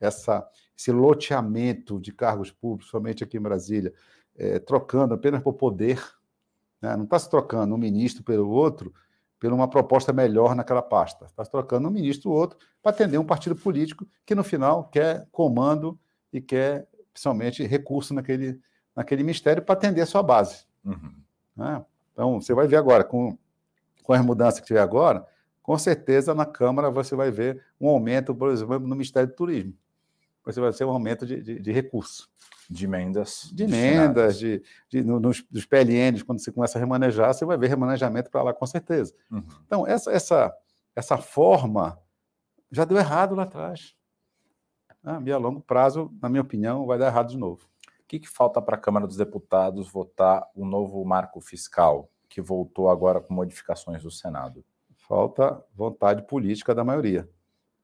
essa, 0.00 0.46
esse 0.76 0.90
loteamento 0.90 2.00
de 2.00 2.12
cargos 2.12 2.50
públicos, 2.50 2.90
somente 2.90 3.22
aqui 3.22 3.36
em 3.36 3.40
Brasília, 3.40 3.92
é, 4.36 4.58
trocando 4.58 5.14
apenas 5.14 5.42
por 5.42 5.54
poder. 5.54 6.02
Né? 6.80 6.96
Não 6.96 7.04
está 7.04 7.18
se 7.18 7.28
trocando 7.28 7.74
um 7.74 7.78
ministro 7.78 8.24
pelo 8.24 8.48
outro, 8.48 8.92
por 9.38 9.52
uma 9.52 9.68
proposta 9.68 10.12
melhor 10.12 10.54
naquela 10.54 10.82
pasta. 10.82 11.26
Está 11.26 11.44
se 11.44 11.50
trocando 11.50 11.88
um 11.88 11.90
ministro 11.90 12.30
ou 12.30 12.36
outro 12.36 12.58
para 12.82 12.90
atender 12.90 13.18
um 13.18 13.24
partido 13.24 13.56
político 13.56 14.06
que, 14.26 14.34
no 14.34 14.44
final, 14.44 14.84
quer 14.84 15.26
comando 15.30 15.98
e 16.32 16.40
quer, 16.40 16.86
principalmente, 17.12 17.64
recurso 17.64 18.14
naquele, 18.14 18.60
naquele 18.94 19.22
ministério 19.22 19.62
para 19.62 19.74
atender 19.74 20.00
a 20.00 20.06
sua 20.06 20.22
base. 20.22 20.64
Uhum. 20.84 21.12
Né? 21.56 21.84
Então, 22.12 22.40
você 22.40 22.54
vai 22.54 22.66
ver 22.66 22.76
agora, 22.76 23.04
com, 23.04 23.36
com 24.02 24.12
as 24.12 24.24
mudanças 24.24 24.60
que 24.60 24.66
tiver 24.66 24.80
agora, 24.80 25.26
com 25.62 25.78
certeza 25.78 26.34
na 26.34 26.46
Câmara 26.46 26.90
você 26.90 27.14
vai 27.14 27.30
ver 27.30 27.62
um 27.80 27.88
aumento, 27.88 28.34
por 28.34 28.50
exemplo, 28.50 28.78
no 28.80 28.88
Ministério 28.88 29.28
do 29.28 29.34
Turismo. 29.34 29.74
Você 30.44 30.60
vai 30.60 30.72
ter 30.72 30.84
um 30.84 30.90
aumento 30.90 31.26
de, 31.26 31.40
de, 31.40 31.60
de 31.60 31.72
recursos. 31.72 32.28
De 32.68 32.84
emendas. 32.84 33.50
De 33.52 33.64
emendas, 33.64 34.38
de, 34.38 34.62
de, 34.88 35.02
no, 35.02 35.18
nos, 35.18 35.44
dos 35.50 35.66
PLNs, 35.66 36.22
quando 36.22 36.40
você 36.40 36.52
começa 36.52 36.78
a 36.78 36.80
remanejar, 36.80 37.34
você 37.34 37.44
vai 37.44 37.58
ver 37.58 37.68
remanejamento 37.68 38.30
para 38.30 38.42
lá, 38.42 38.54
com 38.54 38.66
certeza. 38.66 39.12
Uhum. 39.30 39.42
Então, 39.66 39.86
essa, 39.86 40.10
essa, 40.12 40.54
essa 40.94 41.18
forma 41.18 41.98
já 42.70 42.84
deu 42.84 42.96
errado 42.96 43.34
lá 43.34 43.42
atrás. 43.42 43.94
Ah, 45.02 45.16
a 45.16 45.38
longo 45.38 45.60
prazo, 45.60 46.10
na 46.20 46.28
minha 46.28 46.42
opinião, 46.42 46.86
vai 46.86 46.98
dar 46.98 47.06
errado 47.06 47.28
de 47.28 47.38
novo 47.38 47.70
que, 48.10 48.18
que 48.18 48.28
falta 48.28 48.60
para 48.60 48.74
a 48.74 48.80
Câmara 48.80 49.06
dos 49.06 49.16
Deputados 49.16 49.88
votar 49.88 50.44
o 50.56 50.64
novo 50.64 51.04
marco 51.04 51.40
fiscal, 51.40 52.10
que 52.28 52.40
voltou 52.40 52.90
agora 52.90 53.20
com 53.20 53.32
modificações 53.32 54.02
do 54.02 54.10
Senado? 54.10 54.64
Falta 55.06 55.64
vontade 55.72 56.26
política 56.26 56.74
da 56.74 56.82
maioria, 56.82 57.30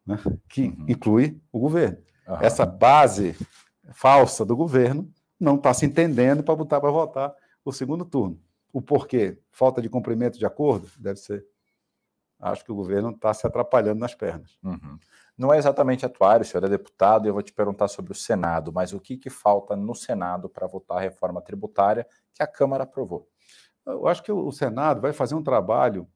né? 0.04 0.18
que 0.48 0.62
uhum. 0.62 0.86
inclui 0.88 1.40
o 1.52 1.60
governo. 1.60 1.98
Uhum. 2.26 2.38
Essa 2.40 2.66
base 2.66 3.36
falsa 3.92 4.44
do 4.44 4.56
governo 4.56 5.08
não 5.38 5.54
está 5.54 5.72
se 5.72 5.86
entendendo 5.86 6.42
para 6.42 6.56
botar 6.56 6.80
para 6.80 6.90
votar 6.90 7.32
o 7.64 7.72
segundo 7.72 8.04
turno. 8.04 8.36
O 8.72 8.82
porquê? 8.82 9.38
Falta 9.52 9.80
de 9.80 9.88
cumprimento 9.88 10.40
de 10.40 10.44
acordo? 10.44 10.90
Deve 10.98 11.20
ser. 11.20 11.46
Acho 12.38 12.64
que 12.64 12.72
o 12.72 12.76
governo 12.76 13.10
está 13.10 13.32
se 13.32 13.46
atrapalhando 13.46 14.00
nas 14.00 14.14
pernas. 14.14 14.58
Uhum 14.62 14.98
não 15.36 15.52
é 15.52 15.58
exatamente 15.58 16.06
atuário, 16.06 16.42
o 16.42 16.46
senhor 16.46 16.64
é 16.64 16.68
deputado, 16.68 17.26
e 17.26 17.28
eu 17.28 17.34
vou 17.34 17.42
te 17.42 17.52
perguntar 17.52 17.88
sobre 17.88 18.12
o 18.12 18.14
Senado, 18.14 18.72
mas 18.72 18.92
o 18.92 19.00
que, 19.00 19.16
que 19.18 19.28
falta 19.28 19.76
no 19.76 19.94
Senado 19.94 20.48
para 20.48 20.66
votar 20.66 20.98
a 20.98 21.00
reforma 21.00 21.42
tributária 21.42 22.06
que 22.32 22.42
a 22.42 22.46
Câmara 22.46 22.84
aprovou? 22.84 23.28
Eu 23.84 24.06
acho 24.08 24.22
que 24.22 24.32
o 24.32 24.50
Senado 24.50 25.00
vai 25.00 25.12
fazer 25.12 25.34
um 25.34 25.42
trabalho 25.42 26.08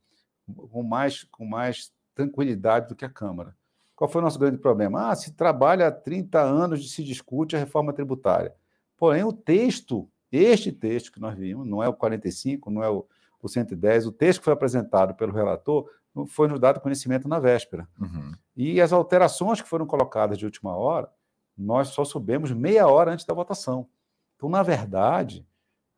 com 0.72 0.82
mais, 0.82 1.24
com 1.24 1.44
mais 1.44 1.92
tranquilidade 2.14 2.88
do 2.88 2.96
que 2.96 3.04
a 3.04 3.10
Câmara. 3.10 3.54
Qual 3.94 4.08
foi 4.08 4.22
o 4.22 4.24
nosso 4.24 4.38
grande 4.38 4.56
problema? 4.56 5.10
Ah, 5.10 5.14
se 5.14 5.32
trabalha 5.32 5.86
há 5.86 5.92
30 5.92 6.40
anos 6.40 6.80
e 6.80 6.88
se 6.88 7.04
discute 7.04 7.54
a 7.54 7.58
reforma 7.58 7.92
tributária. 7.92 8.54
Porém, 8.96 9.22
o 9.22 9.32
texto, 9.32 10.10
este 10.32 10.72
texto 10.72 11.12
que 11.12 11.20
nós 11.20 11.36
vimos, 11.36 11.66
não 11.66 11.82
é 11.82 11.88
o 11.88 11.92
45, 11.92 12.70
não 12.70 12.82
é 12.82 12.88
o, 12.88 13.06
o 13.42 13.48
110, 13.48 14.06
o 14.06 14.12
texto 14.12 14.40
que 14.40 14.46
foi 14.46 14.54
apresentado 14.54 15.14
pelo 15.14 15.32
relator, 15.32 15.88
foi 16.26 16.48
nos 16.48 16.58
dado 16.58 16.80
conhecimento 16.80 17.28
na 17.28 17.38
véspera. 17.38 17.88
Uhum. 18.00 18.32
E 18.56 18.80
as 18.80 18.92
alterações 18.92 19.60
que 19.60 19.68
foram 19.68 19.86
colocadas 19.86 20.38
de 20.38 20.44
última 20.44 20.76
hora, 20.76 21.08
nós 21.56 21.88
só 21.88 22.04
soubemos 22.04 22.52
meia 22.52 22.86
hora 22.86 23.12
antes 23.12 23.24
da 23.24 23.34
votação. 23.34 23.88
Então, 24.36 24.48
na 24.48 24.62
verdade, 24.62 25.46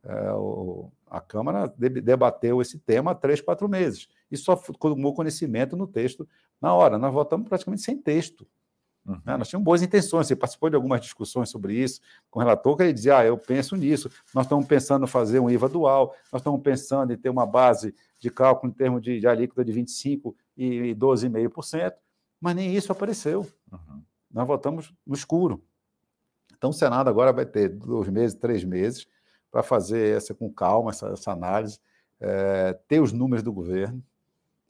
é, 0.05 0.33
o, 0.33 0.91
a 1.07 1.21
Câmara 1.21 1.73
debateu 1.77 2.61
esse 2.61 2.79
tema 2.79 3.13
há 3.13 3.15
três, 3.15 3.41
quatro 3.41 3.69
meses 3.69 4.09
e 4.31 4.37
só 4.37 4.57
tomou 4.57 5.15
conhecimento 5.15 5.77
no 5.77 5.87
texto 5.87 6.29
na 6.61 6.75
hora. 6.75 6.99
Nós 6.99 7.13
votamos 7.13 7.49
praticamente 7.49 7.83
sem 7.83 7.97
texto. 7.97 8.47
Uhum. 9.05 9.21
Né? 9.25 9.37
Nós 9.37 9.49
tínhamos 9.49 9.65
boas 9.65 9.83
intenções, 9.83 10.27
você 10.27 10.37
participou 10.37 10.71
de 10.71 10.77
algumas 10.77 11.01
discussões 11.01 11.49
sobre 11.49 11.75
isso 11.75 12.01
com 12.31 12.39
o 12.39 12.43
relator, 12.43 12.77
que 12.77 12.83
ele 12.85 12.93
dizia, 12.93 13.19
ah, 13.19 13.25
eu 13.25 13.37
penso 13.37 13.77
nisso, 13.77 14.11
nós 14.35 14.45
estamos 14.45 14.67
pensando 14.67 15.05
em 15.05 15.09
fazer 15.09 15.41
um 15.41 15.51
IVA 15.51 15.69
dual, 15.69 16.15
nós 16.33 16.41
estamos 16.41 16.61
pensando 16.63 17.13
em 17.13 17.17
ter 17.17 17.29
uma 17.29 17.47
base 17.47 17.95
de 18.19 18.31
cálculo 18.31 18.73
em 18.73 18.75
termos 18.75 19.03
de, 19.03 19.19
de 19.19 19.27
alíquota 19.27 19.65
de 19.65 19.73
25% 19.73 20.35
e 20.57 20.95
12,5%, 20.95 21.95
mas 22.41 22.55
nem 22.55 22.75
isso 22.75 22.93
apareceu. 22.93 23.47
Uhum. 23.71 24.03
Nós 24.31 24.47
votamos 24.47 24.95
no 25.07 25.15
escuro. 25.15 25.63
Então 26.57 26.71
o 26.71 26.73
Senado 26.73 27.11
agora 27.11 27.33
vai 27.33 27.45
ter 27.45 27.69
dois 27.69 28.09
meses, 28.09 28.37
três 28.37 28.63
meses, 28.63 29.07
para 29.51 29.63
fazer 29.63 30.17
essa 30.17 30.33
com 30.33 30.51
calma, 30.51 30.91
essa, 30.91 31.09
essa 31.09 31.33
análise, 31.33 31.79
é, 32.21 32.73
ter 32.87 33.01
os 33.01 33.13
números 33.13 33.43
do 33.43 33.53
governo, 33.53 34.03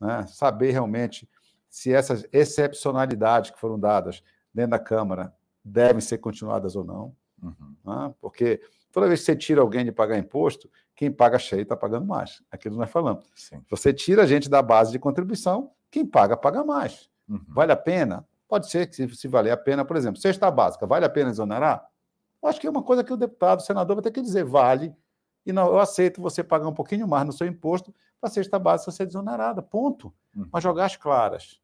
né, 0.01 0.27
saber 0.27 0.71
realmente 0.73 1.29
se 1.73 1.91
essas 1.91 2.29
excepcionalidades 2.31 3.51
que 3.51 3.59
foram 3.59 3.81
dadas 3.81 4.23
dentro 4.53 4.73
da 4.73 4.79
Câmara 4.79 5.35
devem 5.65 6.03
ser 6.03 6.19
continuadas 6.19 6.77
ou 6.77 6.85
não. 6.85 7.17
Uhum. 7.43 7.75
Né? 7.83 8.15
Porque 8.21 8.61
toda 8.93 9.09
vez 9.09 9.21
que 9.21 9.27
você 9.27 9.35
tira 9.35 9.63
alguém 9.63 9.83
de 9.83 9.91
pagar 9.91 10.19
imposto, 10.19 10.71
quem 10.95 11.11
paga 11.11 11.39
cheio 11.39 11.63
está 11.63 11.75
pagando 11.75 12.05
mais. 12.05 12.43
Aquilo 12.51 12.77
nós 12.77 12.91
falamos. 12.91 13.25
Sim. 13.35 13.65
Você 13.71 13.91
tira 13.91 14.25
a 14.25 14.27
gente 14.27 14.51
da 14.51 14.61
base 14.61 14.93
de 14.93 14.99
contribuição, 14.99 15.71
quem 15.91 16.05
paga, 16.05 16.37
paga 16.37 16.63
mais. 16.63 17.09
Uhum. 17.27 17.43
Vale 17.49 17.73
a 17.73 17.77
pena? 17.77 18.29
Pode 18.47 18.69
ser 18.69 18.87
que 18.87 18.95
se, 18.95 19.09
se 19.17 19.27
valer 19.27 19.53
a 19.53 19.57
pena, 19.57 19.83
por 19.83 19.97
exemplo, 19.97 20.21
cesta 20.21 20.51
básica, 20.51 20.87
vale 20.87 21.07
a 21.07 21.11
pena 21.11 21.31
exonerar? 21.31 21.89
Eu 22.43 22.51
acho 22.51 22.61
que 22.61 22.67
é 22.67 22.71
uma 22.71 22.83
coisa 22.83 23.03
que 23.03 23.15
o 23.15 23.17
deputado, 23.17 23.61
o 23.61 23.63
senador 23.63 23.97
vai 23.97 24.03
ter 24.03 24.11
que 24.11 24.21
dizer, 24.21 24.45
vale, 24.45 24.95
e 25.47 25.55
não, 25.55 25.69
eu 25.69 25.79
aceito 25.79 26.21
você 26.21 26.45
pagar 26.45 26.69
um 26.69 26.75
pouquinho 26.75 27.09
mais 27.09 27.25
no 27.25 27.33
seu 27.33 27.47
imposto 27.47 27.95
para 28.21 28.29
a 28.29 28.31
cesta 28.31 28.59
básica 28.59 28.91
ser 28.93 29.07
desonerada, 29.07 29.63
ponto. 29.63 30.13
Uhum. 30.37 30.51
Mas 30.53 30.63
jogar 30.63 30.85
as 30.85 30.97
claras 30.97 31.62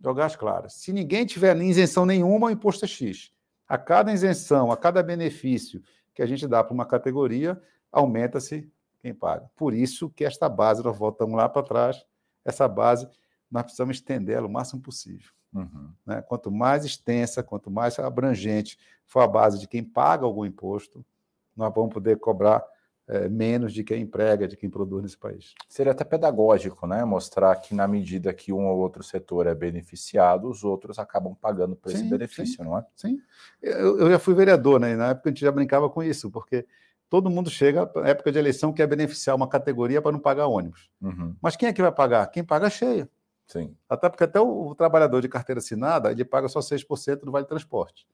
jogar 0.00 0.26
as 0.26 0.36
claras. 0.36 0.74
Se 0.74 0.92
ninguém 0.92 1.26
tiver 1.26 1.56
isenção 1.56 2.06
nenhuma, 2.06 2.46
o 2.46 2.50
imposto 2.50 2.84
é 2.84 2.88
X. 2.88 3.32
A 3.68 3.76
cada 3.76 4.12
isenção, 4.12 4.70
a 4.70 4.76
cada 4.76 5.02
benefício 5.02 5.82
que 6.14 6.22
a 6.22 6.26
gente 6.26 6.46
dá 6.46 6.64
para 6.64 6.74
uma 6.74 6.86
categoria, 6.86 7.60
aumenta-se 7.92 8.70
quem 9.00 9.14
paga. 9.14 9.50
Por 9.56 9.74
isso 9.74 10.10
que 10.10 10.24
esta 10.24 10.48
base, 10.48 10.82
nós 10.82 10.96
voltamos 10.96 11.36
lá 11.36 11.48
para 11.48 11.62
trás, 11.62 12.04
essa 12.44 12.66
base, 12.66 13.08
nós 13.50 13.62
precisamos 13.62 13.96
estender 13.96 14.36
ela 14.36 14.46
o 14.46 14.50
máximo 14.50 14.80
possível. 14.80 15.30
Uhum. 15.52 15.92
Né? 16.04 16.22
Quanto 16.22 16.50
mais 16.50 16.84
extensa, 16.84 17.42
quanto 17.42 17.70
mais 17.70 17.98
abrangente 17.98 18.78
for 19.06 19.20
a 19.20 19.26
base 19.26 19.58
de 19.58 19.66
quem 19.66 19.82
paga 19.82 20.24
algum 20.24 20.44
imposto, 20.44 21.04
nós 21.56 21.72
vamos 21.74 21.92
poder 21.92 22.18
cobrar 22.18 22.64
é, 23.08 23.26
menos 23.26 23.72
de 23.72 23.82
quem 23.82 24.02
emprega, 24.02 24.46
de 24.46 24.56
quem 24.56 24.68
produz 24.68 25.02
nesse 25.02 25.16
país. 25.16 25.54
Seria 25.66 25.92
até 25.92 26.04
pedagógico, 26.04 26.86
né? 26.86 27.04
Mostrar 27.06 27.56
que 27.56 27.74
na 27.74 27.88
medida 27.88 28.34
que 28.34 28.52
um 28.52 28.66
ou 28.66 28.78
outro 28.78 29.02
setor 29.02 29.46
é 29.46 29.54
beneficiado, 29.54 30.48
os 30.48 30.62
outros 30.62 30.98
acabam 30.98 31.34
pagando 31.34 31.74
por 31.74 31.90
sim, 31.90 31.96
esse 31.96 32.04
benefício, 32.04 32.56
sim, 32.58 32.62
não 32.62 32.76
é? 32.76 32.84
Sim. 32.94 33.18
Eu, 33.62 33.98
eu, 33.98 34.10
já 34.10 34.18
fui 34.18 34.34
vereador, 34.34 34.78
né? 34.78 34.92
E 34.92 34.96
na 34.96 35.08
época 35.08 35.30
a 35.30 35.32
gente 35.32 35.40
já 35.40 35.50
brincava 35.50 35.88
com 35.88 36.02
isso, 36.02 36.30
porque 36.30 36.66
todo 37.08 37.30
mundo 37.30 37.48
chega 37.48 37.90
na 37.96 38.08
época 38.08 38.30
de 38.30 38.38
eleição 38.38 38.74
quer 38.74 38.86
beneficiar 38.86 39.34
uma 39.34 39.48
categoria 39.48 40.02
para 40.02 40.12
não 40.12 40.20
pagar 40.20 40.46
ônibus. 40.46 40.90
Uhum. 41.00 41.34
Mas 41.40 41.56
quem 41.56 41.70
é 41.70 41.72
que 41.72 41.80
vai 41.80 41.92
pagar? 41.92 42.26
Quem 42.26 42.44
paga 42.44 42.68
cheia. 42.68 43.08
Sim. 43.46 43.74
Até 43.88 44.10
porque 44.10 44.24
até 44.24 44.38
o, 44.38 44.68
o 44.68 44.74
trabalhador 44.74 45.22
de 45.22 45.28
carteira 45.28 45.60
assinada, 45.60 46.10
ele 46.10 46.26
paga 46.26 46.46
só 46.48 46.60
6% 46.60 47.20
do 47.20 47.32
vale 47.32 47.46
transporte. 47.46 48.06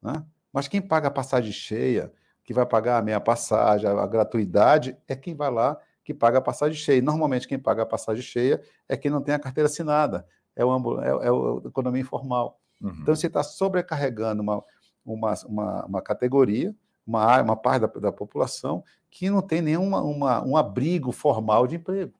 Né? 0.00 0.24
Mas 0.50 0.66
quem 0.66 0.80
paga 0.80 1.08
a 1.08 1.10
passagem 1.10 1.52
cheia, 1.52 2.10
que 2.44 2.52
vai 2.52 2.66
pagar 2.66 2.98
a 2.98 3.02
meia 3.02 3.18
passagem, 3.18 3.88
a 3.88 4.06
gratuidade, 4.06 4.96
é 5.08 5.16
quem 5.16 5.34
vai 5.34 5.50
lá 5.50 5.78
que 6.04 6.12
paga 6.12 6.38
a 6.38 6.42
passagem 6.42 6.76
cheia. 6.76 7.00
Normalmente, 7.00 7.48
quem 7.48 7.58
paga 7.58 7.82
a 7.82 7.86
passagem 7.86 8.22
cheia 8.22 8.60
é 8.86 8.96
quem 8.96 9.10
não 9.10 9.22
tem 9.22 9.34
a 9.34 9.38
carteira 9.38 9.66
assinada, 9.66 10.26
é 10.54 10.62
o, 10.62 11.00
é, 11.00 11.26
é 11.26 11.32
o 11.32 11.62
economia 11.64 12.02
informal. 12.02 12.60
Uhum. 12.80 12.92
Então, 13.00 13.16
você 13.16 13.26
está 13.26 13.42
sobrecarregando 13.42 14.42
uma, 14.42 14.62
uma, 15.04 15.34
uma, 15.46 15.86
uma, 15.86 16.02
categoria, 16.02 16.74
uma, 17.06 17.40
uma 17.40 17.56
parte 17.56 17.80
da, 17.80 18.00
da 18.00 18.12
população 18.12 18.84
que 19.10 19.30
não 19.30 19.40
tem 19.40 19.62
nenhum 19.62 19.86
uma, 19.86 20.44
um 20.44 20.56
abrigo 20.56 21.10
formal 21.10 21.66
de 21.66 21.76
emprego. 21.76 22.12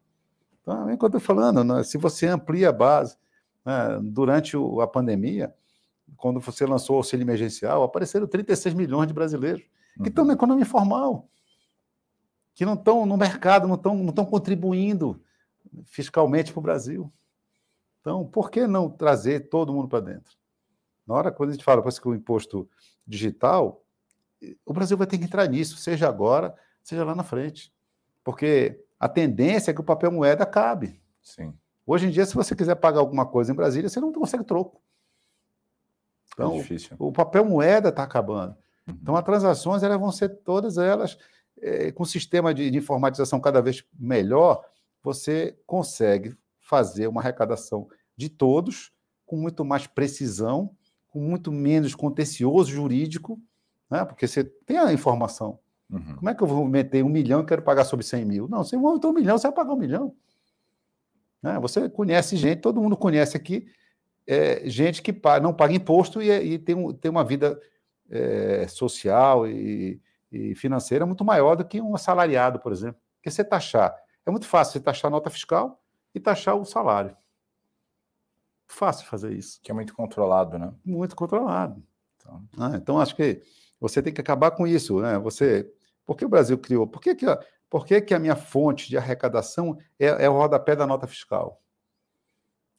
Então, 0.62 0.88
é 0.88 0.94
o 0.94 0.98
que 0.98 1.04
eu 1.04 1.08
estou 1.08 1.20
falando, 1.20 1.62
né? 1.62 1.82
se 1.82 1.98
você 1.98 2.26
amplia 2.26 2.70
a 2.70 2.72
base, 2.72 3.18
né? 3.66 4.00
durante 4.02 4.56
o, 4.56 4.80
a 4.80 4.87
pandemia, 4.87 5.52
quando 6.16 6.40
você 6.40 6.64
lançou 6.64 6.96
o 6.96 6.98
auxílio 6.98 7.24
emergencial, 7.24 7.82
apareceram 7.82 8.26
36 8.26 8.74
milhões 8.74 9.06
de 9.06 9.12
brasileiros 9.12 9.62
que 10.02 10.09
estão 10.09 10.24
uhum. 10.24 10.28
na 10.28 10.35
economia 10.35 10.62
informal 10.62 11.28
que 12.54 12.64
não 12.64 12.74
estão 12.74 13.04
no 13.04 13.16
mercado, 13.16 13.66
não 13.66 13.74
estão, 13.74 13.94
não 13.96 14.11
estão 14.11 14.24
contribuindo 14.24 15.20
fiscalmente 15.85 16.52
para 16.52 16.61
o 16.61 16.62
Brasil. 16.62 17.12
Então, 18.00 18.24
por 18.24 18.50
que 18.50 18.66
não 18.66 18.88
trazer 18.88 19.48
todo 19.48 19.72
mundo 19.72 19.88
para 19.88 20.00
dentro? 20.00 20.37
Na 21.07 21.14
hora 21.14 21.33
quando 21.33 21.50
a 21.50 21.52
gente 21.52 21.64
fala 21.64 21.83
que 21.83 22.09
o 22.09 22.14
imposto 22.14 22.68
digital, 23.07 23.85
o 24.64 24.72
Brasil 24.72 24.96
vai 24.96 25.07
ter 25.07 25.18
que 25.18 25.24
entrar 25.24 25.46
nisso, 25.48 25.76
seja 25.76 26.09
agora, 26.09 26.54
seja 26.83 27.04
lá 27.04 27.14
na 27.14 27.24
frente. 27.24 27.74
Porque 28.22 28.80
a 29.00 29.09
tendência 29.09 29.70
é 29.70 29.74
que 29.74 29.80
o 29.80 29.85
papel 29.85 30.12
moeda 30.12 30.44
acabe. 30.44 31.00
Sim. 31.22 31.52
Hoje 31.87 32.07
em 32.07 32.11
dia, 32.11 32.24
se 32.24 32.35
você 32.35 32.54
quiser 32.54 32.76
pagar 32.76 33.00
alguma 33.00 33.26
coisa 33.26 33.52
em 33.52 33.54
Brasília, 33.54 33.88
você 33.88 34.00
não 34.00 34.12
consegue 34.12 34.44
troco. 34.44 34.80
Então, 36.33 36.61
é 36.61 36.96
o 36.98 37.12
papel 37.12 37.44
moeda 37.44 37.90
está 37.90 38.02
acabando. 38.02 38.57
Então, 38.86 39.16
as 39.16 39.24
transações 39.24 39.82
elas 39.82 39.98
vão 39.98 40.12
ser 40.12 40.28
todas 40.28 40.78
elas 40.78 41.16
é, 41.60 41.90
com 41.92 42.04
sistema 42.04 42.52
de, 42.52 42.70
de 42.70 42.78
informatização 42.78 43.40
cada 43.40 43.62
vez 43.62 43.84
melhor, 43.98 44.64
você 45.02 45.56
consegue 45.66 46.36
fazer 46.60 47.06
uma 47.06 47.20
arrecadação 47.20 47.88
de 48.16 48.28
todos 48.28 48.92
com 49.26 49.36
muito 49.36 49.64
mais 49.64 49.86
precisão, 49.86 50.70
com 51.08 51.20
muito 51.20 51.50
menos 51.52 51.94
contencioso 51.94 52.70
jurídico, 52.70 53.40
né? 53.90 54.04
porque 54.04 54.26
você 54.26 54.44
tem 54.44 54.78
a 54.78 54.92
informação. 54.92 55.58
Uhum. 55.90 56.16
Como 56.16 56.28
é 56.28 56.34
que 56.34 56.42
eu 56.42 56.46
vou 56.46 56.66
meter 56.66 57.04
um 57.04 57.08
milhão 57.08 57.42
e 57.42 57.46
quero 57.46 57.62
pagar 57.62 57.84
sobre 57.84 58.04
100 58.04 58.24
mil? 58.24 58.48
Não, 58.48 58.64
você 58.64 58.76
montou 58.76 59.10
um 59.10 59.14
milhão, 59.14 59.38
você 59.38 59.46
vai 59.46 59.56
pagar 59.56 59.72
um 59.72 59.78
milhão. 59.78 60.14
Né? 61.42 61.58
Você 61.60 61.88
conhece 61.88 62.36
gente, 62.36 62.60
todo 62.60 62.80
mundo 62.80 62.96
conhece 62.96 63.36
aqui, 63.36 63.66
é, 64.26 64.68
gente 64.68 65.02
que 65.02 65.12
paga, 65.12 65.42
não 65.42 65.52
paga 65.52 65.74
imposto 65.74 66.22
e, 66.22 66.30
e 66.30 66.58
tem, 66.58 66.74
um, 66.74 66.92
tem 66.92 67.10
uma 67.10 67.22
vida 67.22 67.60
é, 68.10 68.66
social 68.68 69.46
e, 69.46 70.00
e 70.30 70.54
financeira 70.54 71.06
muito 71.06 71.24
maior 71.24 71.56
do 71.56 71.64
que 71.64 71.80
um 71.80 71.94
assalariado, 71.94 72.58
por 72.60 72.72
exemplo. 72.72 73.00
Porque 73.16 73.30
você 73.30 73.44
taxar, 73.44 73.94
é 74.26 74.30
muito 74.30 74.46
fácil 74.46 74.74
você 74.74 74.80
taxar 74.80 75.08
a 75.08 75.12
nota 75.12 75.30
fiscal 75.30 75.82
e 76.14 76.20
taxar 76.20 76.56
o 76.56 76.64
salário. 76.64 77.16
Fácil 78.66 79.06
fazer 79.06 79.32
isso. 79.32 79.60
Que 79.62 79.70
é 79.70 79.74
muito 79.74 79.94
controlado, 79.94 80.58
né? 80.58 80.72
Muito 80.84 81.14
controlado. 81.14 81.82
Então, 82.16 82.48
ah, 82.58 82.72
então 82.74 83.00
acho 83.00 83.14
que 83.14 83.42
você 83.78 84.02
tem 84.02 84.12
que 84.12 84.20
acabar 84.20 84.50
com 84.52 84.66
isso, 84.66 85.00
né? 85.00 85.18
Você, 85.18 85.70
por 86.06 86.16
que 86.16 86.24
o 86.24 86.28
Brasil 86.28 86.58
criou? 86.58 86.86
Por 86.86 87.00
que, 87.00 87.14
que, 87.14 87.26
a, 87.26 87.38
por 87.68 87.84
que, 87.84 88.00
que 88.00 88.14
a 88.14 88.18
minha 88.18 88.36
fonte 88.36 88.88
de 88.88 88.96
arrecadação 88.96 89.76
é, 89.98 90.06
é 90.06 90.28
o 90.28 90.32
rodapé 90.32 90.74
da 90.74 90.86
nota 90.86 91.06
fiscal? 91.06 91.60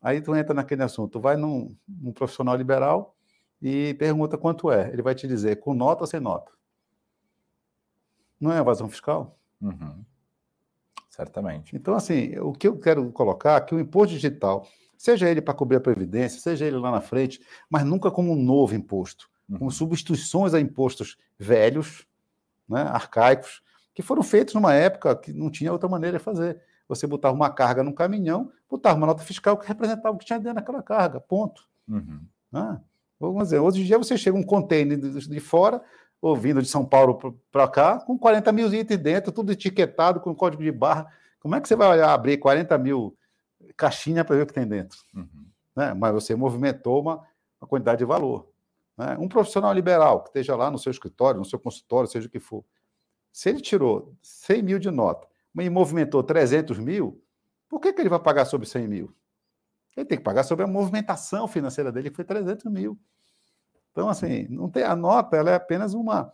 Aí 0.02 0.22
tu 0.22 0.36
entra 0.36 0.54
naquele 0.54 0.84
assunto, 0.84 1.14
tu 1.14 1.20
vai 1.20 1.36
num, 1.36 1.76
num 1.88 2.12
profissional 2.12 2.56
liberal 2.56 3.15
e 3.68 3.96
pergunta 3.96 4.38
quanto 4.38 4.72
é. 4.72 4.92
Ele 4.94 5.02
vai 5.02 5.16
te 5.16 5.28
dizer 5.28 5.56
com 5.56 5.74
nota 5.74 6.04
ou 6.04 6.08
sem 6.08 6.20
nota. 6.20 6.52
Não 8.40 8.54
é 8.54 8.60
evasão 8.60 8.88
fiscal? 8.88 9.40
Uhum. 9.60 10.06
Certamente. 11.10 11.76
Então, 11.76 11.96
assim, 11.96 12.38
o 12.38 12.54
que 12.54 12.68
eu 12.68 12.78
quero 12.78 13.12
colocar 13.12 13.56
é 13.60 13.62
que 13.62 13.74
o 13.74 13.80
imposto 13.80 14.14
digital, 14.14 14.68
seja 14.96 15.28
ele 15.28 15.42
para 15.42 15.56
cobrir 15.56 15.78
a 15.78 15.82
Previdência, 15.82 16.40
seja 16.40 16.64
ele 16.64 16.78
lá 16.78 16.92
na 16.92 17.02
frente, 17.02 17.42
mas 17.68 17.84
nunca 17.84 18.12
como 18.12 18.32
um 18.32 18.36
novo 18.36 18.76
imposto, 18.76 19.28
uhum. 19.50 19.58
com 19.58 19.70
substituições 19.72 20.54
a 20.54 20.60
impostos 20.60 21.18
velhos, 21.40 22.06
né, 22.70 22.84
arcaicos, 22.84 23.64
que 23.96 24.04
foram 24.04 24.22
feitos 24.22 24.54
numa 24.54 24.76
época 24.76 25.16
que 25.16 25.34
não 25.34 25.50
tinha 25.50 25.74
outra 25.74 25.90
maneira 25.90 26.20
de 26.20 26.24
fazer. 26.24 26.62
Você 26.88 27.08
botava 27.08 27.36
uma 27.36 27.50
carga 27.50 27.82
num 27.82 27.94
caminhão, 27.94 28.52
botava 28.70 28.96
uma 28.96 29.08
nota 29.08 29.24
fiscal 29.24 29.58
que 29.58 29.68
representava 29.68 30.16
o 30.16 30.20
que 30.20 30.26
tinha 30.26 30.38
dentro 30.38 30.54
daquela 30.54 30.84
carga, 30.84 31.20
ponto. 31.20 31.68
Uhum. 31.88 32.22
Né? 32.52 32.80
Vamos 33.32 33.50
dizer, 33.50 33.60
hoje 33.60 33.82
em 33.82 33.86
dia 33.86 33.98
você 33.98 34.18
chega 34.18 34.38
um 34.38 34.44
container 34.44 34.98
de 34.98 35.40
fora, 35.40 35.82
ou 36.22 36.36
vindo 36.36 36.62
de 36.62 36.68
São 36.68 36.86
Paulo 36.86 37.40
para 37.52 37.68
cá, 37.68 38.00
com 38.00 38.18
40 38.18 38.52
mil 38.52 38.74
itens 38.74 39.00
dentro, 39.00 39.32
tudo 39.32 39.52
etiquetado, 39.52 40.20
com 40.20 40.34
código 40.34 40.64
de 40.64 40.72
barra. 40.72 41.08
Como 41.40 41.56
é 41.56 41.62
que 41.62 41.68
você 41.68 41.76
vai 41.76 42.02
abrir 42.02 42.38
40 42.38 42.78
mil 42.78 43.16
caixinhas 43.78 44.26
para 44.26 44.36
ver 44.36 44.44
o 44.44 44.48
que 44.48 44.54
tem 44.54 44.68
dentro? 44.68 44.98
Uhum. 45.14 45.46
Né? 45.76 45.94
Mas 45.94 46.14
você 46.14 46.36
movimentou 46.36 47.02
uma, 47.02 47.22
uma 47.62 47.68
quantidade 47.68 48.00
de 48.00 48.06
valor. 48.06 48.48
Né? 48.98 49.18
Um 49.20 49.28
profissional 49.28 49.72
liberal 49.74 50.22
que 50.24 50.30
esteja 50.30 50.56
lá 50.56 50.72
no 50.72 50.80
seu 50.80 50.92
escritório, 50.92 51.40
no 51.40 51.46
seu 51.46 51.60
consultório, 51.60 52.10
seja 52.10 52.28
o 52.28 52.32
que 52.32 52.40
for, 52.40 52.64
se 53.32 53.50
ele 53.50 53.60
tirou 53.60 54.16
100 54.22 54.64
mil 54.64 54.80
de 54.80 54.90
nota 54.90 55.28
e 55.60 55.70
movimentou 55.70 56.24
300 56.24 56.80
mil, 56.80 57.22
por 57.68 57.80
que, 57.82 57.92
que 57.92 58.02
ele 58.02 58.10
vai 58.10 58.20
pagar 58.20 58.46
sobre 58.46 58.66
100 58.66 58.88
mil? 58.88 59.14
Ele 59.96 60.06
tem 60.06 60.18
que 60.18 60.24
pagar 60.24 60.44
sobre 60.44 60.64
a 60.64 60.68
movimentação 60.68 61.48
financeira 61.48 61.92
dele, 61.92 62.10
que 62.10 62.16
foi 62.16 62.26
300 62.26 62.66
mil. 62.72 62.98
Então, 63.96 64.10
assim, 64.10 64.46
não 64.50 64.70
tem, 64.70 64.84
a 64.84 64.94
nota 64.94 65.38
ela 65.38 65.52
é 65.52 65.56
apenas 65.56 65.94
uma, 65.94 66.30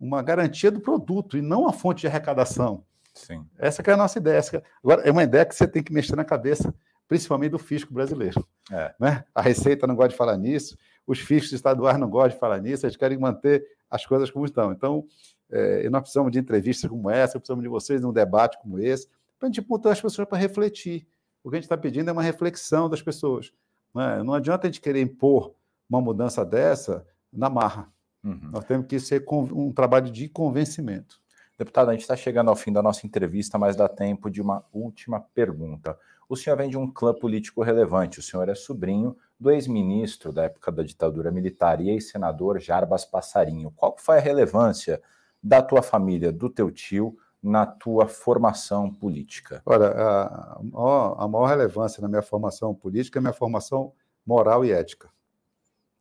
uma 0.00 0.20
garantia 0.20 0.68
do 0.68 0.80
produto 0.80 1.38
e 1.38 1.40
não 1.40 1.68
a 1.68 1.72
fonte 1.72 2.00
de 2.00 2.08
arrecadação. 2.08 2.84
Sim. 3.14 3.46
Essa 3.56 3.82
é 3.86 3.92
a 3.92 3.96
nossa 3.96 4.18
ideia. 4.18 4.42
Agora, 4.82 5.02
é 5.02 5.12
uma 5.12 5.22
ideia 5.22 5.46
que 5.46 5.54
você 5.54 5.68
tem 5.68 5.80
que 5.80 5.92
mexer 5.92 6.16
na 6.16 6.24
cabeça, 6.24 6.74
principalmente 7.06 7.52
do 7.52 7.58
fisco 7.60 7.94
brasileiro. 7.94 8.44
É. 8.68 8.92
Né? 8.98 9.24
A 9.32 9.40
Receita 9.40 9.86
não 9.86 9.94
gosta 9.94 10.08
de 10.08 10.16
falar 10.16 10.36
nisso, 10.36 10.76
os 11.06 11.20
fiscos 11.20 11.52
estaduais 11.52 11.96
não 12.00 12.10
gostam 12.10 12.30
de 12.30 12.40
falar 12.40 12.60
nisso, 12.60 12.84
eles 12.84 12.96
querem 12.96 13.16
manter 13.16 13.64
as 13.88 14.04
coisas 14.04 14.28
como 14.28 14.44
estão. 14.44 14.72
Então, 14.72 15.06
é, 15.52 15.88
nós 15.88 16.00
precisamos 16.00 16.32
de 16.32 16.40
entrevistas 16.40 16.90
como 16.90 17.08
essa, 17.08 17.38
precisamos 17.38 17.62
de 17.62 17.68
vocês 17.68 18.00
num 18.00 18.12
debate 18.12 18.58
como 18.60 18.80
esse, 18.80 19.06
para 19.38 19.46
a 19.46 19.52
gente 19.52 19.60
botar 19.60 19.92
as 19.92 20.00
pessoas 20.00 20.26
para 20.26 20.36
refletir. 20.36 21.06
O 21.44 21.50
que 21.50 21.54
a 21.54 21.58
gente 21.58 21.66
está 21.66 21.76
pedindo 21.76 22.10
é 22.10 22.12
uma 22.12 22.24
reflexão 22.24 22.90
das 22.90 23.00
pessoas. 23.00 23.52
Né? 23.94 24.20
Não 24.24 24.34
adianta 24.34 24.66
a 24.66 24.68
gente 24.68 24.80
querer 24.80 25.00
impor 25.00 25.54
uma 25.88 26.00
mudança 26.00 26.44
dessa 26.44 27.06
na 27.32 27.48
marra. 27.50 27.92
Uhum. 28.22 28.50
Nós 28.52 28.64
temos 28.64 28.86
que 28.86 28.98
ser 28.98 29.24
um 29.30 29.72
trabalho 29.72 30.10
de 30.10 30.28
convencimento. 30.28 31.22
Deputado, 31.58 31.90
a 31.90 31.92
gente 31.92 32.02
está 32.02 32.16
chegando 32.16 32.48
ao 32.48 32.56
fim 32.56 32.72
da 32.72 32.82
nossa 32.82 33.06
entrevista, 33.06 33.56
mas 33.58 33.76
dá 33.76 33.88
tempo 33.88 34.28
de 34.28 34.42
uma 34.42 34.64
última 34.72 35.20
pergunta. 35.20 35.96
O 36.28 36.36
senhor 36.36 36.56
vem 36.56 36.68
de 36.68 36.76
um 36.76 36.90
clã 36.90 37.14
político 37.14 37.62
relevante, 37.62 38.18
o 38.18 38.22
senhor 38.22 38.48
é 38.48 38.54
sobrinho 38.54 39.16
do 39.38 39.50
ex-ministro 39.50 40.32
da 40.32 40.44
época 40.44 40.72
da 40.72 40.82
ditadura 40.82 41.30
militar 41.30 41.80
e 41.80 41.90
ex-senador 41.90 42.58
Jarbas 42.58 43.04
Passarinho. 43.04 43.70
Qual 43.76 43.94
foi 43.98 44.16
a 44.16 44.20
relevância 44.20 45.00
da 45.42 45.62
tua 45.62 45.82
família, 45.82 46.32
do 46.32 46.48
teu 46.48 46.70
tio, 46.70 47.16
na 47.42 47.66
tua 47.66 48.08
formação 48.08 48.90
política? 48.90 49.62
Olha, 49.66 49.90
a 49.90 50.60
maior, 50.62 51.16
a 51.18 51.28
maior 51.28 51.46
relevância 51.46 52.00
na 52.00 52.08
minha 52.08 52.22
formação 52.22 52.74
política 52.74 53.18
é 53.18 53.20
a 53.20 53.22
minha 53.22 53.32
formação 53.32 53.92
moral 54.26 54.64
e 54.64 54.72
ética. 54.72 55.08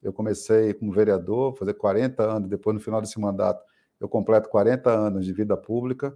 Eu 0.04 0.14
comecei 0.14 0.74
como 0.74 0.92
vereador, 0.92 1.56
fazer 1.56 1.74
40 1.74 2.24
anos, 2.24 2.50
depois, 2.50 2.74
no 2.74 2.80
final 2.80 3.02
desse 3.02 3.20
mandato, 3.20 3.64
eu 4.00 4.10
completo 4.10 4.50
40 4.50 4.90
anos 4.90 5.26
de 5.26 5.32
vida 5.32 5.56
pública, 5.56 6.16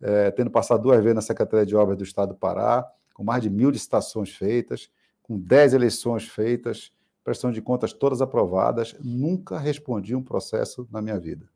é, 0.00 0.30
tendo 0.30 0.50
passado 0.50 0.82
duas 0.82 0.98
vezes 0.98 1.14
na 1.14 1.22
Secretaria 1.22 1.64
de 1.64 1.74
Obras 1.74 1.96
do 1.96 2.04
Estado 2.04 2.30
do 2.30 2.34
Pará, 2.34 2.86
com 3.14 3.24
mais 3.24 3.42
de 3.42 3.48
mil 3.48 3.70
licitações 3.70 4.30
feitas, 4.30 4.90
com 5.22 5.38
10 5.38 5.74
eleições 5.74 6.28
feitas, 6.28 6.92
prestação 7.24 7.52
de 7.52 7.62
contas 7.62 7.92
todas 7.92 8.20
aprovadas, 8.20 8.96
nunca 9.00 9.58
respondi 9.58 10.14
um 10.14 10.22
processo 10.22 10.86
na 10.90 11.00
minha 11.00 11.18
vida. 11.18 11.48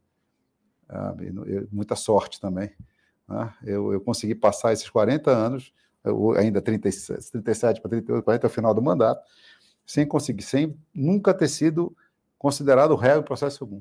Ah, 0.89 1.15
eu, 1.47 1.69
muita 1.73 1.97
sorte 1.97 2.41
também. 2.41 2.71
Né? 3.29 3.53
Eu, 3.65 3.93
eu, 3.93 4.01
consegui 4.01 4.35
passar 4.35 4.73
esses 4.73 4.89
40 4.89 5.31
anos, 5.31 5.73
eu, 6.05 6.33
ainda 6.33 6.63
37, 6.63 7.33
37 7.33 7.81
para 7.81 7.91
38, 7.91 8.25
40 8.25 8.47
ao 8.47 8.51
final 8.51 8.73
do 8.73 8.81
mandato, 8.81 9.23
sem 9.87 10.07
conseguir, 10.07 10.43
sem 10.43 10.77
nunca 10.93 11.33
ter 11.33 11.49
sido 11.49 11.97
considerado 12.37 12.95
réu 12.97 13.21
em 13.21 13.23
processo 13.23 13.63
algum. 13.63 13.81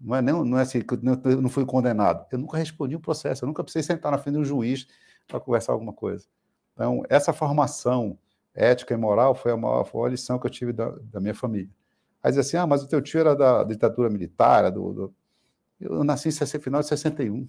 Não 0.00 0.14
é, 0.16 0.20
não, 0.20 0.44
não 0.44 0.58
é 0.58 0.62
assim, 0.62 0.82
eu 1.24 1.40
não 1.40 1.48
fui 1.48 1.64
condenado. 1.64 2.26
Eu 2.30 2.38
nunca 2.38 2.58
respondi 2.58 2.94
um 2.94 3.00
processo, 3.00 3.44
eu 3.44 3.46
nunca 3.46 3.64
precisei 3.64 3.82
sentar 3.82 4.12
na 4.12 4.18
frente 4.18 4.34
de 4.34 4.40
um 4.40 4.44
juiz 4.44 4.86
para 5.26 5.40
conversar 5.40 5.72
alguma 5.72 5.92
coisa. 5.92 6.26
Então, 6.74 7.02
essa 7.08 7.32
formação 7.32 8.18
ética 8.54 8.92
e 8.92 8.96
moral 8.96 9.34
foi 9.34 9.52
a 9.52 9.56
maior, 9.56 9.84
foi 9.84 10.06
a 10.06 10.10
lição 10.10 10.38
que 10.38 10.46
eu 10.46 10.50
tive 10.50 10.72
da, 10.72 10.90
da 11.04 11.20
minha 11.20 11.34
família. 11.34 11.70
Aí 12.22 12.36
assim, 12.38 12.56
ah, 12.56 12.66
mas 12.66 12.82
o 12.82 12.88
teu 12.88 13.00
tio 13.00 13.20
era 13.20 13.34
da 13.34 13.64
ditadura 13.64 14.10
militar, 14.10 14.70
do, 14.70 14.92
do... 14.92 15.14
eu 15.80 16.04
nasci 16.04 16.28
em 16.28 16.60
final 16.60 16.80
de 16.80 16.88
61. 16.88 17.46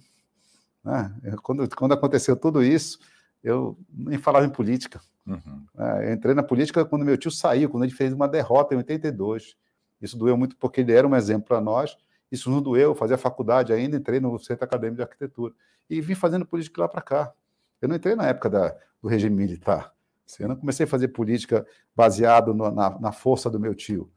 Né? 0.84 1.14
Quando, 1.42 1.76
quando 1.76 1.92
aconteceu 1.92 2.36
tudo 2.36 2.62
isso, 2.62 2.98
eu 3.42 3.78
nem 3.88 4.18
falava 4.18 4.46
em 4.46 4.50
política. 4.50 5.00
Uhum. 5.26 5.66
É, 5.78 6.08
eu 6.08 6.14
entrei 6.14 6.34
na 6.34 6.42
política 6.42 6.84
quando 6.84 7.04
meu 7.04 7.16
tio 7.16 7.30
saiu, 7.30 7.68
quando 7.68 7.84
ele 7.84 7.92
fez 7.92 8.12
uma 8.12 8.28
derrota 8.28 8.74
em 8.74 8.78
82. 8.78 9.56
Isso 10.00 10.16
doeu 10.16 10.36
muito 10.36 10.56
porque 10.56 10.80
ele 10.80 10.92
era 10.92 11.06
um 11.06 11.16
exemplo 11.16 11.48
para 11.48 11.60
nós 11.60 11.96
Isso 12.30 12.50
não 12.50 12.60
doeu, 12.60 12.94
fazia 12.94 13.16
faculdade 13.16 13.72
ainda, 13.72 13.96
entrei 13.96 14.20
no 14.20 14.38
Centro 14.38 14.64
Acadêmico 14.64 14.96
de 14.96 15.02
Arquitetura. 15.02 15.54
E 15.88 16.00
vim 16.00 16.14
fazendo 16.14 16.44
política 16.44 16.82
lá 16.82 16.88
para 16.88 17.00
cá. 17.00 17.32
Eu 17.80 17.88
não 17.88 17.96
entrei 17.96 18.14
na 18.14 18.26
época 18.26 18.50
da, 18.50 18.76
do 19.00 19.08
regime 19.08 19.36
militar. 19.36 19.92
Eu 20.40 20.48
não 20.48 20.56
comecei 20.56 20.84
a 20.84 20.88
fazer 20.88 21.08
política 21.08 21.64
baseado 21.94 22.52
no, 22.52 22.70
na, 22.70 22.98
na 22.98 23.12
força 23.12 23.48
do 23.48 23.60
meu 23.60 23.74
tio. 23.74 24.10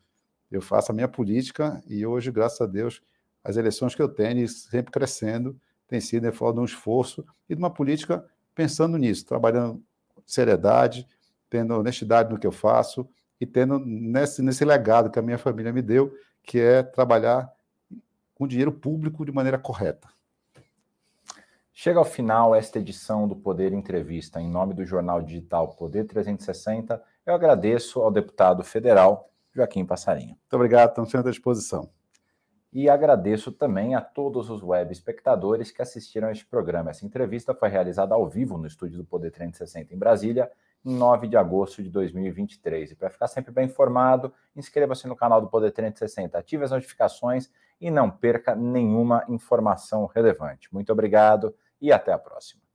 Eu 0.49 0.62
faço 0.62 0.91
a 0.91 0.95
minha 0.95 1.08
política 1.08 1.82
e 1.88 2.05
hoje, 2.05 2.32
graças 2.32 2.60
a 2.60 2.65
Deus, 2.65 3.01
as 3.43 3.55
eleições 3.55 3.93
que 3.93 4.01
eu 4.01 4.10
tenho, 4.10 4.47
sempre 4.47 4.91
crescendo, 4.91 5.60
tem 5.88 6.01
sido 6.01 6.27
em 6.27 6.32
forma 6.32 6.55
de 6.55 6.60
um 6.62 6.65
esforço 6.65 7.25
e 7.47 7.55
de 7.55 7.60
uma 7.60 7.71
política 7.71 8.25
pensando 8.60 8.98
nisso, 8.98 9.26
trabalhando 9.26 9.82
seriedade, 10.28 11.08
tendo 11.50 11.74
honestidade 11.80 12.30
no 12.30 12.38
que 12.38 12.45
eu 12.45 12.52
faço 12.52 13.08
e 13.39 13.45
tendo 13.45 13.80
nesse, 13.80 14.41
nesse 14.41 14.65
legado 14.65 15.10
que 15.10 15.17
a 15.17 15.22
minha 15.22 15.38
família 15.38 15.72
me 15.72 15.82
deu, 15.82 16.13
que 16.43 16.60
é 16.60 16.84
trabalhar 16.84 17.50
com 18.36 18.45
dinheiro 18.45 18.74
público 18.74 19.24
de 19.24 19.32
maneira 19.32 19.58
correta. 19.58 20.10
Chega 21.74 22.00
ao 22.00 22.04
final 22.04 22.54
esta 22.54 22.80
edição 22.80 23.30
do 23.30 23.36
Poder 23.38 23.72
Entrevista. 23.72 24.41
Em 24.41 24.50
nome 24.50 24.74
do 24.74 24.84
jornal 24.84 25.22
digital 25.22 25.69
Poder 25.69 26.04
360, 26.04 27.02
eu 27.26 27.34
agradeço 27.34 28.02
ao 28.02 28.12
deputado 28.12 28.62
federal 28.62 29.30
Joaquim 29.56 29.86
Passarinho. 29.86 30.36
Muito 30.36 30.54
obrigado, 30.54 30.89
estamos 30.89 31.10
sempre 31.10 31.30
à 31.30 31.32
disposição. 31.32 31.89
E 32.71 32.88
agradeço 32.88 33.51
também 33.51 33.95
a 33.95 34.01
todos 34.01 34.49
os 34.49 34.62
web 34.62 34.91
espectadores 34.91 35.71
que 35.71 35.82
assistiram 35.82 36.27
a 36.27 36.32
este 36.32 36.45
programa. 36.45 36.91
Essa 36.91 37.05
entrevista 37.05 37.53
foi 37.53 37.67
realizada 37.67 38.13
ao 38.13 38.27
vivo 38.27 38.58
no 38.58 38.67
estúdio 38.67 38.97
do 38.97 39.05
Poder 39.05 39.32
360 39.32 39.93
em 39.93 39.97
Brasília, 39.97 40.51
em 40.86 40.93
9 40.95 41.27
de 41.27 41.36
agosto 41.36 41.82
de 41.82 41.89
2023. 41.89 42.91
E 42.91 42.95
para 42.95 43.10
ficar 43.10 43.27
sempre 43.27 43.51
bem 43.51 43.65
informado, 43.65 44.32
inscreva-se 44.55 45.08
no 45.08 45.15
canal 45.15 45.41
do 45.41 45.47
Poder 45.47 45.71
360, 45.71 46.38
ative 46.38 46.63
as 46.63 46.71
notificações 46.71 47.49
e 47.82 47.89
não 47.89 48.12
perca 48.12 48.55
nenhuma 48.55 49.25
informação 49.27 50.05
relevante. 50.05 50.71
Muito 50.71 50.91
obrigado 50.91 51.55
e 51.82 51.91
até 51.91 52.13
a 52.13 52.19
próxima. 52.19 52.68